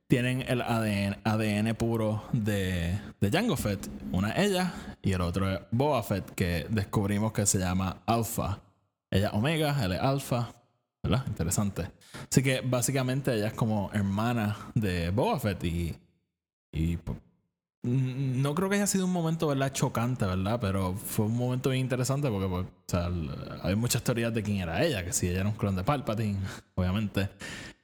tienen 0.07 0.43
el 0.47 0.61
ADN, 0.61 1.17
ADN 1.23 1.73
puro 1.75 2.23
de, 2.33 2.99
de 3.21 3.31
Jango 3.31 3.55
Fett. 3.55 3.87
Una 4.11 4.31
es 4.31 4.49
ella 4.49 4.73
y 5.01 5.13
el 5.13 5.21
otro 5.21 5.49
es 5.49 5.59
Boba 5.71 6.03
Fett, 6.03 6.29
que 6.35 6.67
descubrimos 6.69 7.31
que 7.31 7.45
se 7.45 7.59
llama 7.59 8.01
Alpha. 8.05 8.59
Ella 9.09 9.27
es 9.27 9.33
Omega, 9.33 9.83
él 9.83 9.93
es 9.93 9.99
Alpha. 9.99 10.53
¿verdad? 11.03 11.25
Interesante. 11.27 11.91
Así 12.29 12.43
que 12.43 12.61
básicamente 12.61 13.33
ella 13.33 13.47
es 13.47 13.53
como 13.53 13.89
hermana 13.93 14.57
de 14.75 15.09
Boba 15.09 15.39
Fett 15.39 15.63
y, 15.63 15.95
y 16.71 16.97
pues, 16.97 17.17
no 17.83 18.53
creo 18.55 18.69
que 18.69 18.75
haya 18.75 18.87
sido 18.87 19.05
un 19.05 19.11
momento, 19.11 19.47
¿verdad? 19.47 19.73
Chocante, 19.73 20.25
¿verdad? 20.25 20.59
Pero 20.61 20.93
fue 20.93 21.25
un 21.25 21.35
momento 21.35 21.69
bien 21.69 21.81
interesante 21.81 22.29
porque, 22.29 22.47
pues, 22.47 22.65
o 22.65 22.69
sea, 22.85 23.09
hay 23.63 23.75
muchas 23.75 24.03
teorías 24.03 24.33
de 24.33 24.43
quién 24.43 24.57
era 24.57 24.83
ella, 24.83 25.03
que 25.03 25.13
si 25.13 25.27
ella 25.27 25.39
era 25.41 25.49
un 25.49 25.55
clon 25.55 25.75
de 25.75 25.83
Palpatine, 25.83 26.37
obviamente. 26.75 27.29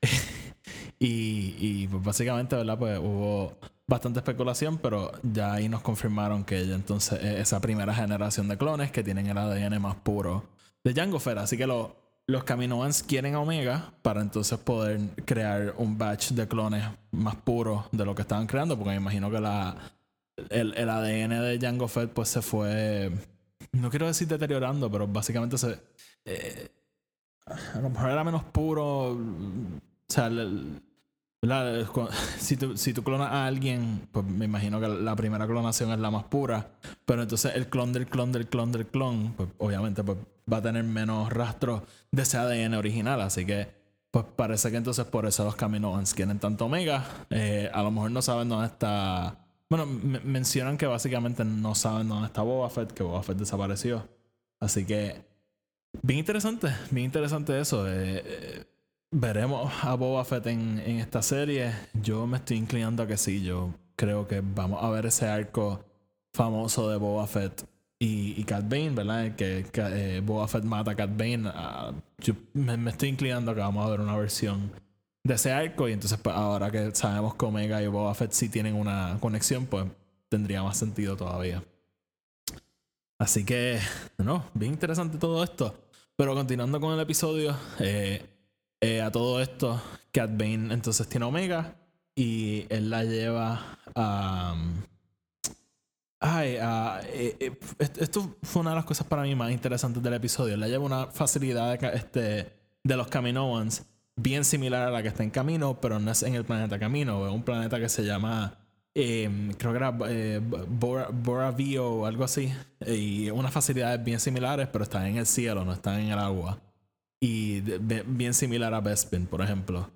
y, 0.99 1.55
y 1.59 1.87
pues 1.87 2.03
básicamente, 2.03 2.55
¿verdad? 2.55 2.77
Pues 2.77 2.99
hubo 2.99 3.57
bastante 3.87 4.19
especulación, 4.19 4.77
pero 4.77 5.11
ya 5.23 5.53
ahí 5.53 5.69
nos 5.69 5.81
confirmaron 5.81 6.43
que 6.43 6.59
ella 6.59 6.75
entonces 6.75 7.19
es 7.23 7.39
esa 7.39 7.61
primera 7.61 7.93
generación 7.93 8.47
de 8.47 8.57
clones 8.57 8.91
que 8.91 9.03
tienen 9.03 9.27
el 9.27 9.37
ADN 9.37 9.81
más 9.81 9.95
puro 9.95 10.43
de 10.83 10.93
Jango 10.93 11.19
Fett. 11.19 11.37
Así 11.37 11.57
que 11.57 11.67
lo- 11.67 11.95
los 12.27 12.43
Kaminoans 12.43 13.03
quieren 13.03 13.35
a 13.35 13.39
Omega 13.39 13.93
para 14.01 14.21
entonces 14.21 14.57
poder 14.59 14.99
crear 15.25 15.73
un 15.77 15.97
batch 15.97 16.31
de 16.31 16.47
clones 16.47 16.83
más 17.11 17.35
puros 17.37 17.85
de 17.91 18.05
lo 18.05 18.13
que 18.15 18.23
estaban 18.23 18.47
creando, 18.47 18.75
porque 18.77 18.91
me 18.91 18.97
imagino 18.97 19.31
que 19.31 19.39
la, 19.39 19.75
el, 20.49 20.73
el 20.75 20.89
ADN 20.89 21.29
de 21.41 21.57
Jango 21.61 21.87
Fett 21.87 22.11
pues 22.11 22.27
se 22.29 22.41
fue, 22.41 23.11
no 23.71 23.89
quiero 23.89 24.07
decir 24.07 24.27
deteriorando, 24.27 24.91
pero 24.91 25.07
básicamente 25.07 25.57
se... 25.57 25.79
eh, 26.25 26.69
a 27.45 27.79
lo 27.79 27.89
mejor 27.89 28.09
era 28.09 28.23
menos 28.25 28.43
puro. 28.43 29.11
O 29.13 29.17
sea, 30.09 30.27
el- 30.27 30.81
si, 32.39 32.57
tú, 32.57 32.77
si 32.77 32.93
tú 32.93 33.03
clonas 33.03 33.31
a 33.31 33.45
alguien, 33.45 34.07
pues 34.11 34.25
me 34.25 34.45
imagino 34.45 34.79
que 34.79 34.87
la 34.87 35.15
primera 35.15 35.45
clonación 35.47 35.91
es 35.91 35.99
la 35.99 36.11
más 36.11 36.25
pura. 36.25 36.69
Pero 37.05 37.21
entonces 37.23 37.53
el 37.55 37.67
clon 37.69 37.93
del 37.93 38.07
clon 38.07 38.31
del 38.31 38.47
clon 38.47 38.71
del 38.71 38.87
clon, 38.87 39.33
pues 39.37 39.49
obviamente 39.57 40.03
pues, 40.03 40.17
va 40.51 40.57
a 40.57 40.61
tener 40.61 40.83
menos 40.83 41.31
rastros 41.31 41.83
de 42.11 42.21
ese 42.23 42.37
ADN 42.37 42.73
original. 42.75 43.21
Así 43.21 43.45
que, 43.45 43.67
pues 44.11 44.25
parece 44.35 44.71
que 44.71 44.77
entonces 44.77 45.05
por 45.05 45.25
eso 45.25 45.43
los 45.43 45.55
Kaminoans 45.55 46.13
quieren 46.13 46.39
tanto 46.39 46.65
Omega. 46.65 47.05
Eh, 47.29 47.69
a 47.73 47.83
lo 47.83 47.91
mejor 47.91 48.11
no 48.11 48.21
saben 48.21 48.49
dónde 48.49 48.67
está. 48.67 49.37
Bueno, 49.69 49.85
me- 49.85 50.21
mencionan 50.21 50.77
que 50.77 50.85
básicamente 50.85 51.43
no 51.45 51.75
saben 51.75 52.07
dónde 52.07 52.27
está 52.27 52.41
Boba 52.41 52.69
Fett, 52.69 52.91
que 52.93 53.03
Boba 53.03 53.21
Fett 53.23 53.37
desapareció. 53.37 54.07
Así 54.59 54.85
que 54.85 55.25
Bien 56.03 56.19
interesante, 56.19 56.67
bien 56.91 57.05
interesante 57.05 57.59
eso. 57.59 57.87
Eh, 57.87 58.21
eh, 58.23 58.65
veremos 59.11 59.71
a 59.83 59.95
Boba 59.95 60.25
Fett 60.25 60.47
en, 60.47 60.79
esta 60.79 61.21
serie. 61.21 61.73
Yo 61.93 62.27
me 62.27 62.37
estoy 62.37 62.57
inclinando 62.57 63.03
a 63.03 63.07
que 63.07 63.17
sí. 63.17 63.43
Yo 63.43 63.73
creo 63.95 64.27
que 64.27 64.41
vamos 64.41 64.83
a 64.83 64.89
ver 64.89 65.05
ese 65.05 65.27
arco 65.27 65.83
famoso 66.33 66.89
de 66.89 66.97
Boba 66.97 67.27
Fett 67.27 67.65
y, 67.99 68.39
y 68.39 68.43
Cat 68.43 68.63
Bane, 68.69 68.91
¿verdad? 68.91 69.35
Que, 69.35 69.65
que, 69.71 70.17
eh, 70.17 70.21
Boba 70.21 70.47
Fett 70.47 70.63
mata 70.63 70.91
a 70.91 70.95
Cat 70.95 71.11
Bane. 71.11 71.49
Ah, 71.53 71.91
yo 72.19 72.33
me, 72.53 72.77
me 72.77 72.91
estoy 72.91 73.09
inclinando 73.09 73.51
a 73.51 73.55
que 73.55 73.61
vamos 73.61 73.85
a 73.85 73.89
ver 73.89 74.01
una 74.01 74.15
versión 74.17 74.71
de 75.23 75.33
ese 75.33 75.51
arco. 75.51 75.87
Y 75.87 75.93
entonces, 75.93 76.19
pues, 76.19 76.35
ahora 76.35 76.71
que 76.71 76.93
sabemos 76.93 77.35
que 77.35 77.45
Omega 77.45 77.81
y 77.81 77.87
Boba 77.87 78.13
Fett 78.13 78.31
sí 78.31 78.49
tienen 78.49 78.75
una 78.75 79.17
conexión, 79.19 79.65
pues 79.65 79.85
tendría 80.29 80.63
más 80.63 80.77
sentido 80.77 81.15
todavía. 81.15 81.63
Así 83.19 83.43
que, 83.45 83.79
no, 84.19 84.43
bien 84.53 84.73
interesante 84.73 85.17
todo 85.17 85.43
esto. 85.43 85.75
Pero 86.15 86.33
continuando 86.35 86.79
con 86.79 86.93
el 86.93 86.99
episodio, 86.99 87.55
eh, 87.79 88.23
eh, 88.81 89.01
a 89.01 89.11
todo 89.11 89.41
esto, 89.41 89.81
Cat 90.11 90.31
Bane 90.31 90.73
entonces 90.73 91.07
tiene 91.07 91.25
Omega 91.25 91.75
y 92.15 92.65
él 92.69 92.89
la 92.89 93.03
lleva 93.03 93.77
a. 93.95 94.55
Ay, 96.19 96.57
a- 96.59 97.01
eh, 97.05 97.35
eh, 97.39 97.59
est- 97.79 97.97
esto 98.01 98.37
fue 98.41 98.61
una 98.61 98.71
de 98.71 98.77
las 98.77 98.85
cosas 98.85 99.05
para 99.05 99.21
mí 99.21 99.35
más 99.35 99.51
interesantes 99.51 100.01
del 100.01 100.13
episodio. 100.15 100.55
Él 100.55 100.59
la 100.59 100.67
lleva 100.67 100.83
una 100.83 101.07
facilidad 101.07 101.77
de, 101.77 101.87
este, 101.95 102.53
de 102.83 102.97
los 102.97 103.07
Kaminoans 103.07 103.85
bien 104.15 104.43
similar 104.43 104.87
a 104.87 104.91
la 104.91 105.03
que 105.03 105.09
está 105.09 105.21
en 105.23 105.29
Camino, 105.29 105.79
pero 105.79 105.99
no 105.99 106.09
es 106.09 106.23
en 106.23 106.33
el 106.33 106.43
planeta 106.43 106.79
Camino, 106.79 107.27
es 107.27 107.31
un 107.33 107.43
planeta 107.43 107.79
que 107.79 107.87
se 107.87 108.03
llama 108.03 108.57
eh, 108.95 109.29
creo 109.59 109.71
que 109.73 109.77
era 109.77 109.95
eh, 110.09 110.41
Bora- 110.67 111.09
Boravio 111.13 111.87
o 111.87 112.05
algo 112.07 112.23
así. 112.23 112.51
Y 112.87 113.29
unas 113.29 113.53
facilidades 113.53 114.03
bien 114.03 114.19
similares, 114.19 114.67
pero 114.71 114.83
están 114.83 115.05
en 115.05 115.17
el 115.17 115.27
cielo, 115.27 115.63
no 115.65 115.71
están 115.73 115.99
en 115.99 116.07
el 116.11 116.17
agua. 116.17 116.57
Y 117.19 117.61
de- 117.61 118.03
bien 118.03 118.33
similar 118.33 118.73
a 118.73 118.81
Bespin, 118.81 119.25
por 119.25 119.41
ejemplo. 119.41 119.89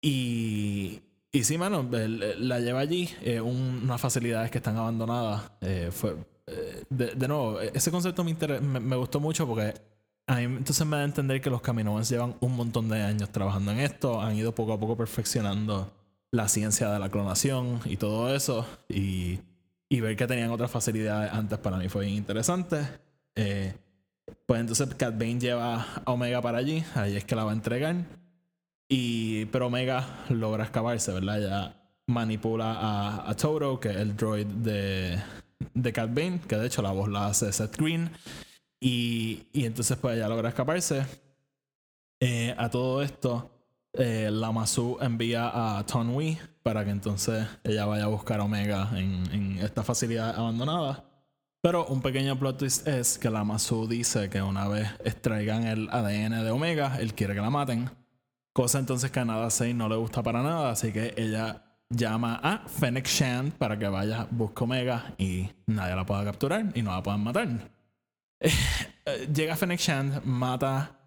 Y, 0.00 1.00
y 1.30 1.44
sí, 1.44 1.56
mano, 1.58 1.88
él- 1.92 2.48
la 2.48 2.60
lleva 2.60 2.80
allí. 2.80 3.08
eh, 3.22 3.40
un- 3.40 3.80
unas 3.84 4.00
facilidades 4.00 4.50
que 4.50 4.58
están 4.58 4.76
abandonadas. 4.76 5.50
eh, 5.60 5.90
fue, 5.92 6.16
eh, 6.46 6.84
de, 6.90 7.14
de 7.14 7.28
nuevo, 7.28 7.60
ese 7.60 7.90
concepto 7.90 8.24
me, 8.24 8.34
me, 8.60 8.80
me 8.80 8.96
gustó 8.96 9.20
mucho 9.20 9.46
porque 9.46 9.74
a 10.26 10.36
mí 10.36 10.42
entonces 10.44 10.86
me 10.86 10.96
da 10.96 11.02
a 11.02 11.04
entender 11.06 11.40
que 11.40 11.50
los 11.50 11.60
Kaminoans 11.62 12.08
llevan 12.08 12.36
un 12.40 12.56
montón 12.56 12.88
de 12.88 13.00
años 13.02 13.30
trabajando 13.30 13.70
en 13.72 13.80
esto. 13.80 14.20
Han 14.20 14.36
ido 14.36 14.54
poco 14.54 14.72
a 14.72 14.80
poco 14.80 14.96
perfeccionando 14.96 15.92
la 16.32 16.48
ciencia 16.48 16.90
de 16.90 16.98
la 16.98 17.08
clonación 17.10 17.80
y 17.84 17.96
todo 17.96 18.34
eso. 18.34 18.66
Y, 18.88 19.38
y 19.88 20.00
ver 20.00 20.16
que 20.16 20.26
tenían 20.26 20.50
otras 20.50 20.70
facilidades 20.70 21.32
antes 21.32 21.58
para 21.58 21.76
mí 21.76 21.88
fue 21.88 22.06
bien 22.06 22.16
interesante. 22.16 22.78
Eh, 23.36 23.74
pues 24.46 24.60
entonces 24.60 24.94
Cat 24.94 25.20
lleva 25.20 25.86
a 26.04 26.12
Omega 26.12 26.40
para 26.40 26.58
allí, 26.58 26.84
ahí 26.94 27.16
es 27.16 27.24
que 27.24 27.34
la 27.34 27.44
va 27.44 27.50
a 27.50 27.54
entregar. 27.54 27.96
Y, 28.88 29.46
pero 29.46 29.68
Omega 29.68 30.24
logra 30.28 30.64
escaparse, 30.64 31.12
¿verdad? 31.12 31.42
Ella 31.42 31.74
manipula 32.06 32.72
a, 32.72 33.30
a 33.30 33.34
Toto, 33.34 33.80
que 33.80 33.90
es 33.90 33.96
el 33.96 34.16
droid 34.16 34.46
de, 34.46 35.18
de 35.74 35.92
que 35.92 36.56
de 36.56 36.66
hecho 36.66 36.82
la 36.82 36.92
voz 36.92 37.08
la 37.08 37.26
hace 37.26 37.52
Seth 37.52 37.76
Green. 37.76 38.10
Y, 38.80 39.46
y 39.52 39.64
entonces 39.64 39.96
pues 39.96 40.16
ella 40.16 40.28
logra 40.28 40.48
escaparse. 40.50 41.06
Eh, 42.20 42.54
a 42.56 42.68
todo 42.68 43.02
esto, 43.02 43.50
eh, 43.94 44.28
Lamazu 44.30 44.98
envía 45.00 45.50
a 45.78 45.84
Tonwi 45.86 46.38
para 46.62 46.84
que 46.84 46.90
entonces 46.90 47.46
ella 47.64 47.86
vaya 47.86 48.04
a 48.04 48.08
buscar 48.08 48.40
a 48.40 48.44
Omega 48.44 48.90
en, 48.94 49.24
en 49.32 49.58
esta 49.58 49.82
facilidad 49.82 50.36
abandonada. 50.36 51.11
Pero 51.62 51.86
un 51.86 52.02
pequeño 52.02 52.36
plot 52.36 52.58
twist 52.58 52.88
es 52.88 53.18
que 53.18 53.30
Lamazu 53.30 53.86
dice 53.86 54.28
que 54.28 54.42
una 54.42 54.66
vez 54.66 54.88
extraigan 55.04 55.64
el 55.64 55.88
ADN 55.90 56.42
de 56.42 56.50
Omega, 56.50 56.98
él 56.98 57.14
quiere 57.14 57.34
que 57.34 57.40
la 57.40 57.50
maten. 57.50 57.88
Cosa 58.52 58.80
entonces 58.80 59.12
que 59.12 59.20
a 59.20 59.24
Nada 59.24 59.48
6 59.48 59.72
no 59.72 59.88
le 59.88 59.94
gusta 59.94 60.24
para 60.24 60.42
nada, 60.42 60.72
así 60.72 60.92
que 60.92 61.14
ella 61.16 61.62
llama 61.88 62.40
a 62.42 62.66
Fennec 62.66 63.06
Shand 63.06 63.52
para 63.52 63.78
que 63.78 63.86
vaya, 63.86 64.26
busque 64.28 64.64
Omega 64.64 65.14
y 65.18 65.50
nadie 65.66 65.94
la 65.94 66.04
pueda 66.04 66.24
capturar 66.24 66.66
y 66.74 66.82
no 66.82 66.90
la 66.90 67.02
puedan 67.02 67.22
matar. 67.22 67.48
Eh, 68.40 69.28
Llega 69.32 69.54
Fennec 69.54 69.78
Shand, 69.78 70.24
mata 70.24 70.98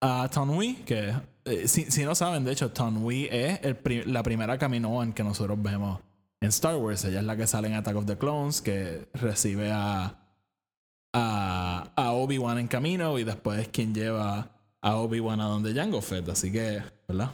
a 0.00 0.28
Tonwi, 0.28 0.74
que 0.86 1.12
eh, 1.44 1.66
si, 1.66 1.90
si 1.90 2.04
no 2.04 2.14
saben, 2.14 2.44
de 2.44 2.52
hecho, 2.52 2.70
Tonwi 2.70 3.28
es 3.32 3.60
el 3.62 4.12
la 4.12 4.22
primera 4.22 4.58
Kaminoan 4.58 5.12
que 5.12 5.24
nosotros 5.24 5.60
vemos 5.60 6.00
en 6.44 6.50
Star 6.50 6.76
Wars. 6.76 7.04
Ella 7.04 7.20
es 7.20 7.26
la 7.26 7.36
que 7.36 7.46
sale 7.46 7.68
en 7.68 7.74
Attack 7.74 7.96
of 7.96 8.06
the 8.06 8.16
Clones, 8.16 8.60
que 8.60 9.08
recibe 9.14 9.70
a, 9.72 10.18
a, 11.12 12.12
Obi-Wan 12.12 12.58
en 12.58 12.68
camino 12.68 13.18
y 13.18 13.24
después 13.24 13.60
es 13.60 13.68
quien 13.68 13.94
lleva 13.94 14.50
a 14.80 14.96
Obi-Wan 14.96 15.40
a 15.40 15.44
donde 15.44 15.74
Jango 15.74 16.02
Fett. 16.02 16.28
Así 16.28 16.52
que, 16.52 16.82
¿verdad? 17.08 17.30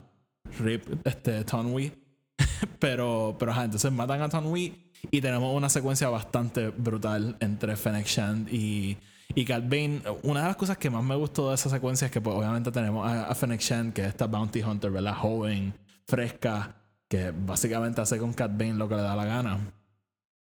Rip 0.59 1.07
este, 1.07 1.45
Tonwi. 1.45 1.93
pero, 2.79 3.37
pero 3.39 3.53
ajá, 3.53 3.65
entonces 3.65 3.93
matan 3.93 4.23
a 4.23 4.29
Tonwi 4.29 4.91
y 5.11 5.21
tenemos 5.21 5.55
una 5.55 5.69
secuencia 5.69 6.09
bastante 6.09 6.69
brutal 6.69 7.37
entre 7.41 7.77
Fennec 7.77 8.07
Shand 8.07 8.53
y, 8.53 8.99
y 9.35 9.45
Cat 9.45 9.65
Bane. 9.65 10.03
Una 10.23 10.41
de 10.41 10.47
las 10.49 10.57
cosas 10.57 10.79
que 10.79 10.91
más 10.91 11.03
me 11.03 11.17
gustó 11.17 11.49
de 11.49 11.55
esa 11.55 11.71
secuencia 11.71 12.07
es 12.07 12.13
que 12.13 12.21
pues, 12.21 12.37
obviamente 12.37 12.71
tenemos 12.71 13.07
a, 13.07 13.25
a 13.25 13.35
Fennec 13.35 13.61
Shand, 13.61 13.93
que 13.93 14.03
es 14.03 14.09
esta 14.09 14.27
Bounty 14.27 14.63
Hunter, 14.63 14.91
¿verdad? 14.91 15.15
Joven, 15.15 15.75
fresca, 16.07 16.80
que 17.11 17.33
básicamente 17.37 18.01
hace 18.01 18.19
con 18.19 18.33
Cat 18.33 18.53
Bane 18.53 18.75
lo 18.75 18.89
que 18.89 18.95
le 18.95 19.03
da 19.03 19.17
la 19.17 19.25
gana. 19.25 19.59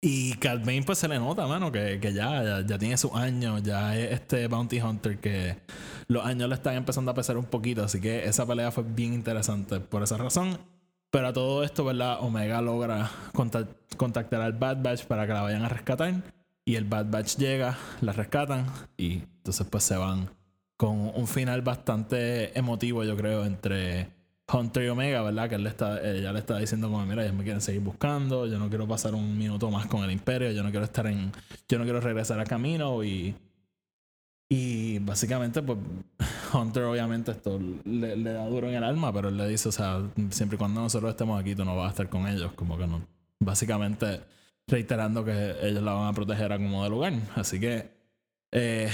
Y 0.03 0.35
Cat 0.35 0.61
Bane 0.65 0.83
pues 0.83 0.99
se 0.99 1.09
le 1.09 1.19
nota, 1.19 1.47
mano, 1.47 1.73
que, 1.73 1.99
que 1.99 2.13
ya, 2.13 2.43
ya, 2.45 2.67
ya 2.67 2.79
tiene 2.79 2.99
sus 2.99 3.15
años, 3.15 3.63
ya 3.63 3.97
es 3.97 4.13
este 4.13 4.49
Bounty 4.49 4.81
Hunter 4.81 5.19
que 5.19 5.59
los 6.09 6.27
años 6.27 6.49
le 6.49 6.57
están 6.57 6.75
empezando 6.75 7.11
a 7.11 7.15
pesar 7.15 7.39
un 7.39 7.47
poquito, 7.47 7.85
así 7.85 8.01
que 8.01 8.25
esa 8.25 8.45
pelea 8.45 8.71
fue 8.71 8.85
bien 8.85 9.15
interesante 9.15 9.81
por 9.81 10.03
esa 10.03 10.19
razón. 10.19 10.59
Pero 11.11 11.29
a 11.29 11.33
todo 11.33 11.63
esto, 11.63 11.85
¿verdad? 11.85 12.19
Omega 12.21 12.61
logra 12.61 13.11
contact- 13.33 13.97
contactar 13.97 14.41
al 14.41 14.53
Bad 14.55 14.83
Batch 14.83 15.05
para 15.05 15.27
que 15.27 15.33
la 15.33 15.43
vayan 15.43 15.65
a 15.65 15.69
rescatar. 15.69 16.23
Y 16.65 16.75
el 16.77 16.85
Bad 16.85 17.07
Batch 17.11 17.37
llega, 17.37 17.79
la 18.01 18.13
rescatan 18.13 18.67
y 18.97 19.23
entonces 19.37 19.67
pues 19.71 19.85
se 19.85 19.97
van 19.97 20.31
con 20.77 21.13
un 21.15 21.27
final 21.29 21.63
bastante 21.63 22.57
emotivo, 22.59 23.05
yo 23.05 23.17
creo, 23.17 23.45
entre 23.45 24.09
Hunter 24.53 24.85
y 24.85 24.89
Omega, 24.89 25.23
¿verdad? 25.23 25.49
Que 25.49 25.55
él 25.55 25.65
le 25.65 25.71
está, 25.71 26.01
ella 26.03 26.33
le 26.33 26.39
está 26.39 26.59
diciendo 26.59 26.91
como, 26.91 27.05
mira, 27.07 27.23
ellos 27.23 27.35
me 27.35 27.45
quieren 27.45 27.61
seguir 27.61 27.81
buscando, 27.81 28.47
yo 28.47 28.59
no 28.59 28.69
quiero 28.69 28.87
pasar 28.87 29.15
un 29.15 29.37
minuto 29.39 29.71
más 29.71 29.87
con 29.87 30.05
el 30.05 30.11
Imperio, 30.11 30.51
yo 30.53 30.63
no 30.63 30.71
quiero 30.71 30.85
estar 30.85 31.07
en, 31.07 31.33
yo 31.69 31.79
no 31.79 31.85
quiero 31.85 32.01
regresar 32.01 32.39
a 32.41 32.45
camino 32.45 33.03
y 33.03 33.35
y 34.55 34.99
básicamente, 34.99 35.63
pues, 35.63 35.79
Hunter 36.53 36.83
obviamente 36.83 37.31
esto 37.31 37.59
le, 37.85 38.17
le 38.17 38.33
da 38.35 38.47
duro 38.47 38.69
en 38.69 38.75
el 38.75 38.85
alma, 38.85 39.11
pero 39.11 39.31
él 39.31 39.39
le 39.39 39.49
dice, 39.49 39.71
o 39.71 39.73
sea, 39.73 40.03
siempre 40.29 40.57
y 40.57 40.59
cuando 40.59 40.83
nosotros 40.83 41.11
estemos 41.11 41.41
aquí, 41.41 41.55
tú 41.55 41.65
no 41.65 41.75
vas 41.75 41.87
a 41.87 41.91
estar 41.93 42.11
con 42.11 42.29
ellos, 42.29 42.53
como 42.53 42.77
que 42.77 42.87
no. 42.87 43.01
Básicamente 43.41 44.21
reiterando 44.67 45.25
que 45.25 45.55
ellos 45.63 45.83
la 45.83 45.95
van 45.95 46.09
a 46.09 46.13
proteger 46.13 46.53
a 46.53 46.59
como 46.59 46.85
de 46.85 46.91
lugar. 46.91 47.15
Así 47.35 47.59
que 47.59 47.91
eh, 48.51 48.91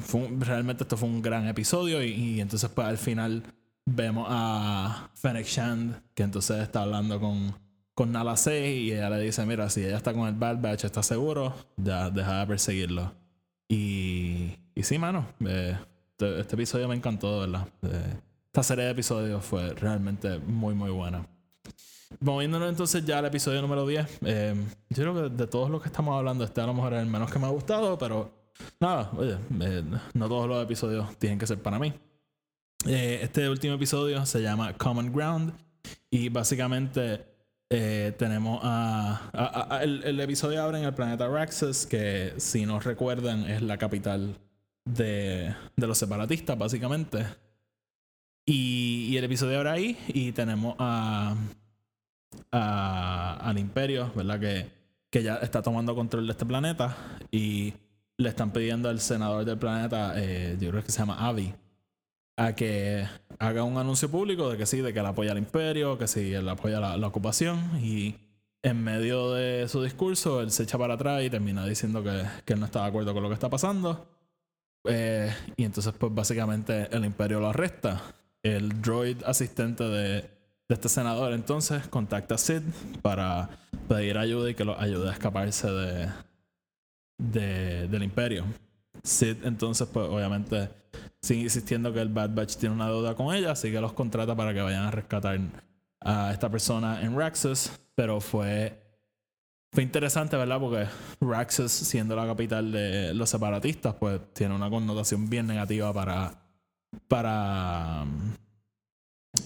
fue 0.00 0.28
realmente 0.40 0.82
esto 0.82 0.96
fue 0.96 1.08
un 1.08 1.22
gran 1.22 1.46
episodio 1.46 2.02
y, 2.02 2.10
y 2.10 2.40
entonces 2.40 2.68
pues 2.68 2.88
al 2.88 2.98
final 2.98 3.44
vemos 3.86 4.26
a 4.30 5.10
Fennec 5.14 5.46
Shand 5.46 6.02
que 6.14 6.22
entonces 6.22 6.58
está 6.60 6.82
hablando 6.82 7.20
con, 7.20 7.54
con 7.94 8.12
Nala 8.12 8.36
6 8.36 8.78
y 8.78 8.92
ella 8.92 9.10
le 9.10 9.20
dice, 9.20 9.44
mira, 9.46 9.68
si 9.70 9.84
ella 9.84 9.96
está 9.96 10.12
con 10.12 10.28
el 10.28 10.34
Bad 10.34 10.60
Batch, 10.60 10.84
¿está 10.84 11.02
seguro? 11.02 11.54
Ya 11.76 12.10
deja 12.10 12.40
de 12.40 12.46
perseguirlo. 12.46 13.12
Y, 13.68 14.56
y 14.74 14.82
sí, 14.82 14.98
mano, 14.98 15.26
eh, 15.46 15.76
este, 16.10 16.40
este 16.40 16.54
episodio 16.56 16.88
me 16.88 16.94
encantó, 16.94 17.40
¿verdad? 17.40 17.68
Eh, 17.82 18.14
esta 18.46 18.62
serie 18.62 18.84
de 18.84 18.90
episodios 18.90 19.44
fue 19.44 19.72
realmente 19.74 20.38
muy, 20.38 20.74
muy 20.74 20.90
buena. 20.90 21.26
Moviéndonos 22.20 22.68
entonces 22.68 23.04
ya 23.06 23.18
al 23.18 23.24
episodio 23.24 23.62
número 23.62 23.86
10. 23.86 24.18
eh, 24.26 24.54
yo 24.90 24.96
creo 24.96 25.14
que 25.14 25.34
de 25.34 25.46
todos 25.46 25.70
los 25.70 25.80
que 25.80 25.88
estamos 25.88 26.14
hablando, 26.16 26.44
este 26.44 26.60
a 26.60 26.66
lo 26.66 26.74
mejor 26.74 26.92
es 26.92 27.00
el 27.00 27.06
menos 27.06 27.30
que 27.30 27.38
me 27.38 27.46
ha 27.46 27.50
gustado, 27.50 27.96
pero 27.98 28.30
nada, 28.78 29.10
oye, 29.16 29.38
eh, 29.60 29.82
no 30.12 30.28
todos 30.28 30.46
los 30.46 30.62
episodios 30.62 31.16
tienen 31.18 31.38
que 31.38 31.46
ser 31.46 31.62
para 31.62 31.78
mí. 31.78 31.94
Eh, 32.86 33.20
este 33.22 33.48
último 33.48 33.74
episodio 33.74 34.26
se 34.26 34.42
llama 34.42 34.72
Common 34.76 35.12
Ground 35.12 35.52
y 36.10 36.28
básicamente 36.30 37.24
eh, 37.70 38.12
tenemos 38.18 38.60
a, 38.62 39.80
el, 39.82 40.20
episodio 40.20 40.62
abre 40.62 40.78
en 40.78 40.84
el 40.84 40.92
planeta 40.92 41.28
Raxus, 41.28 41.86
que 41.86 42.34
si 42.38 42.66
no 42.66 42.80
recuerdan 42.80 43.48
es 43.48 43.62
la 43.62 43.78
capital 43.78 44.36
de, 44.84 45.54
los 45.76 45.96
separatistas, 45.96 46.58
básicamente. 46.58 47.24
Y, 48.44 49.16
el 49.16 49.24
episodio 49.24 49.58
abre 49.58 49.70
ahí 49.70 49.98
y 50.08 50.32
tenemos 50.32 50.74
al 52.50 53.58
imperio, 53.58 54.12
¿verdad? 54.14 54.40
Que, 54.40 54.70
que 55.08 55.22
ya 55.22 55.36
está 55.36 55.62
tomando 55.62 55.94
control 55.94 56.26
de 56.26 56.32
este 56.32 56.46
planeta 56.46 56.96
y 57.30 57.74
le 58.16 58.28
están 58.28 58.52
pidiendo 58.52 58.88
al 58.88 59.00
senador 59.00 59.44
del 59.44 59.58
planeta, 59.58 60.14
eh, 60.16 60.56
yo 60.60 60.70
creo 60.70 60.82
que 60.82 60.90
se 60.90 60.98
llama 60.98 61.26
Avi, 61.26 61.54
a 62.36 62.54
que 62.54 63.06
haga 63.38 63.62
un 63.64 63.76
anuncio 63.78 64.10
público 64.10 64.50
de 64.50 64.56
que 64.56 64.66
sí, 64.66 64.80
de 64.80 64.92
que 64.92 65.00
él 65.00 65.06
apoya 65.06 65.32
al 65.32 65.38
imperio, 65.38 65.98
que 65.98 66.06
sí, 66.06 66.32
él 66.32 66.48
apoya 66.48 66.80
la, 66.80 66.96
la 66.96 67.06
ocupación 67.06 67.78
y 67.82 68.16
en 68.62 68.82
medio 68.82 69.32
de 69.32 69.68
su 69.68 69.82
discurso 69.82 70.40
él 70.40 70.50
se 70.50 70.62
echa 70.62 70.78
para 70.78 70.94
atrás 70.94 71.22
y 71.22 71.30
termina 71.30 71.66
diciendo 71.66 72.02
que, 72.02 72.22
que 72.44 72.52
él 72.54 72.60
no 72.60 72.66
está 72.66 72.82
de 72.82 72.88
acuerdo 72.88 73.12
con 73.12 73.22
lo 73.22 73.28
que 73.28 73.34
está 73.34 73.50
pasando. 73.50 74.08
Eh, 74.84 75.32
y 75.56 75.64
entonces 75.64 75.92
pues 75.98 76.14
básicamente 76.14 76.88
el 76.94 77.04
imperio 77.04 77.40
lo 77.40 77.48
arresta. 77.48 78.00
El 78.42 78.80
droid 78.82 79.22
asistente 79.24 79.84
de, 79.84 80.22
de 80.22 80.28
este 80.74 80.88
senador 80.88 81.32
entonces 81.32 81.86
contacta 81.88 82.36
a 82.36 82.38
Sid 82.38 82.62
para 83.02 83.48
pedir 83.88 84.16
ayuda 84.18 84.50
y 84.50 84.54
que 84.54 84.64
lo 84.64 84.78
ayude 84.80 85.08
a 85.10 85.12
escaparse 85.12 85.68
de, 85.70 86.08
de- 87.18 87.88
del 87.88 88.02
imperio. 88.02 88.44
Sid 89.02 89.44
entonces 89.44 89.88
pues 89.92 90.08
obviamente 90.08 90.68
sigue 91.22 91.42
insistiendo 91.42 91.92
que 91.92 92.00
el 92.00 92.08
Bad 92.08 92.30
Batch 92.34 92.56
tiene 92.56 92.74
una 92.74 92.88
deuda 92.88 93.14
con 93.14 93.34
ella, 93.34 93.52
así 93.52 93.70
que 93.70 93.80
los 93.80 93.92
contrata 93.92 94.34
para 94.34 94.52
que 94.52 94.60
vayan 94.60 94.82
a 94.84 94.90
rescatar 94.90 95.38
a 96.00 96.32
esta 96.32 96.50
persona 96.50 97.00
en 97.02 97.16
Raxus, 97.16 97.70
pero 97.94 98.20
fue 98.20 98.78
fue 99.72 99.82
interesante, 99.84 100.36
¿verdad? 100.36 100.58
Porque 100.60 100.86
Raxus, 101.20 101.70
siendo 101.72 102.14
la 102.14 102.26
capital 102.26 102.70
de 102.72 103.14
los 103.14 103.30
separatistas, 103.30 103.94
pues 103.94 104.20
tiene 104.34 104.54
una 104.54 104.68
connotación 104.68 105.30
bien 105.30 105.46
negativa 105.46 105.92
para 105.94 106.34
para 107.08 108.04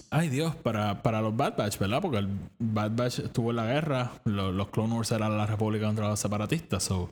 Ay 0.09 0.27
Dios, 0.29 0.53
para, 0.55 1.01
para 1.01 1.21
los 1.21 1.35
Bad 1.37 1.55
Batch, 1.57 1.77
¿verdad? 1.79 2.01
Porque 2.01 2.17
el 2.17 2.27
Bad 2.59 2.91
Batch 2.95 3.19
estuvo 3.19 3.51
en 3.51 3.55
la 3.57 3.65
guerra, 3.67 4.11
lo- 4.25 4.51
los 4.51 4.67
Clone 4.69 4.93
Wars 4.95 5.11
eran 5.11 5.37
la 5.37 5.45
república 5.45 5.85
contra 5.85 6.09
los 6.09 6.19
separatistas, 6.19 6.83
so 6.83 7.09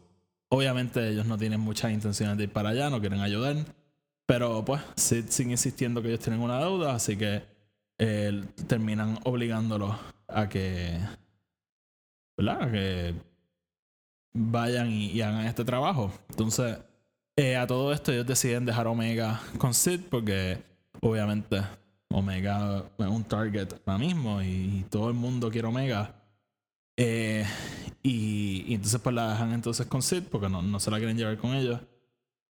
obviamente 0.49 1.07
ellos 1.09 1.25
no 1.25 1.37
tienen 1.37 1.59
muchas 1.61 1.91
intenciones 1.91 2.37
de 2.37 2.43
ir 2.45 2.51
para 2.51 2.69
allá, 2.69 2.89
no 2.89 2.99
quieren 2.99 3.21
ayudar. 3.21 3.55
Pero 4.25 4.65
pues 4.65 4.81
Sid 4.95 5.25
sigue 5.29 5.51
insistiendo 5.51 6.01
que 6.01 6.09
ellos 6.09 6.19
tienen 6.19 6.41
una 6.41 6.59
deuda, 6.59 6.95
así 6.95 7.15
que 7.15 7.43
eh, 7.97 8.43
terminan 8.67 9.19
obligándolo 9.23 9.97
a 10.27 10.49
que. 10.49 10.99
¿Verdad? 12.37 12.71
Que 12.71 13.15
vayan 14.33 14.91
y, 14.91 15.21
hagan 15.21 15.45
este 15.45 15.63
trabajo. 15.63 16.11
Entonces, 16.29 16.77
eh, 17.37 17.55
a 17.55 17.65
todo 17.67 17.93
esto 17.93 18.11
ellos 18.11 18.25
deciden 18.27 18.65
dejar 18.65 18.87
Omega 18.87 19.41
con 19.57 19.73
Sid 19.73 20.01
porque 20.09 20.61
obviamente 21.01 21.61
Omega 22.09 22.83
es 22.97 23.07
un 23.07 23.23
target 23.23 23.73
ahora 23.85 23.97
mismo 23.97 24.41
y, 24.41 24.45
y 24.47 24.85
todo 24.89 25.07
el 25.09 25.15
mundo 25.15 25.49
quiere 25.49 25.67
Omega. 25.67 26.15
Eh, 26.97 27.45
y, 28.03 28.65
y 28.67 28.73
entonces 28.75 29.01
pues 29.01 29.15
la 29.15 29.31
dejan 29.31 29.53
entonces 29.53 29.85
con 29.87 30.01
Sid 30.01 30.23
porque 30.31 30.49
no, 30.49 30.61
no 30.61 30.79
se 30.79 30.91
la 30.91 30.97
quieren 30.97 31.17
llevar 31.17 31.37
con 31.37 31.55
ellos. 31.55 31.79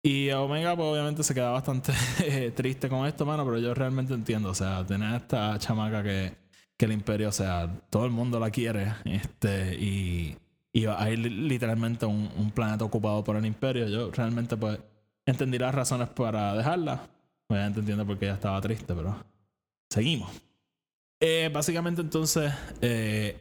Y 0.09 0.31
Omega, 0.31 0.75
pues 0.75 0.89
obviamente 0.89 1.23
se 1.23 1.35
queda 1.35 1.51
bastante 1.51 1.93
eh, 2.25 2.51
triste 2.55 2.89
con 2.89 3.07
esto, 3.07 3.27
mano, 3.27 3.45
pero 3.45 3.59
yo 3.59 3.75
realmente 3.75 4.15
entiendo. 4.15 4.49
O 4.51 4.55
sea, 4.55 4.83
tener 4.87 5.15
esta 5.15 5.59
chamaca 5.59 6.03
que, 6.03 6.33
que 6.79 6.87
el 6.87 6.93
imperio, 6.93 7.29
o 7.29 7.33
sea, 7.33 7.71
todo 7.91 8.07
el 8.07 8.11
mundo 8.11 8.41
la 8.41 8.51
quiere. 8.51 8.95
Este, 9.05 9.75
y, 9.75 10.35
y 10.73 10.87
hay 10.87 11.15
li- 11.19 11.29
literalmente 11.49 12.07
un, 12.07 12.31
un 12.39 12.51
planeta 12.53 12.87
ocupado 12.87 13.23
por 13.23 13.37
el 13.37 13.45
imperio. 13.45 13.87
Yo 13.89 14.11
realmente, 14.11 14.57
pues, 14.57 14.79
entendí 15.27 15.59
las 15.59 15.75
razones 15.75 16.09
para 16.09 16.55
dejarla. 16.55 17.07
Obviamente 17.51 17.81
entiendo 17.81 18.07
por 18.07 18.19
qué 18.19 18.27
ella 18.27 18.35
estaba 18.37 18.59
triste, 18.63 18.95
pero 18.95 19.15
seguimos. 19.91 20.31
Eh, 21.21 21.51
básicamente, 21.53 22.01
entonces, 22.01 22.51
eh, 22.81 23.37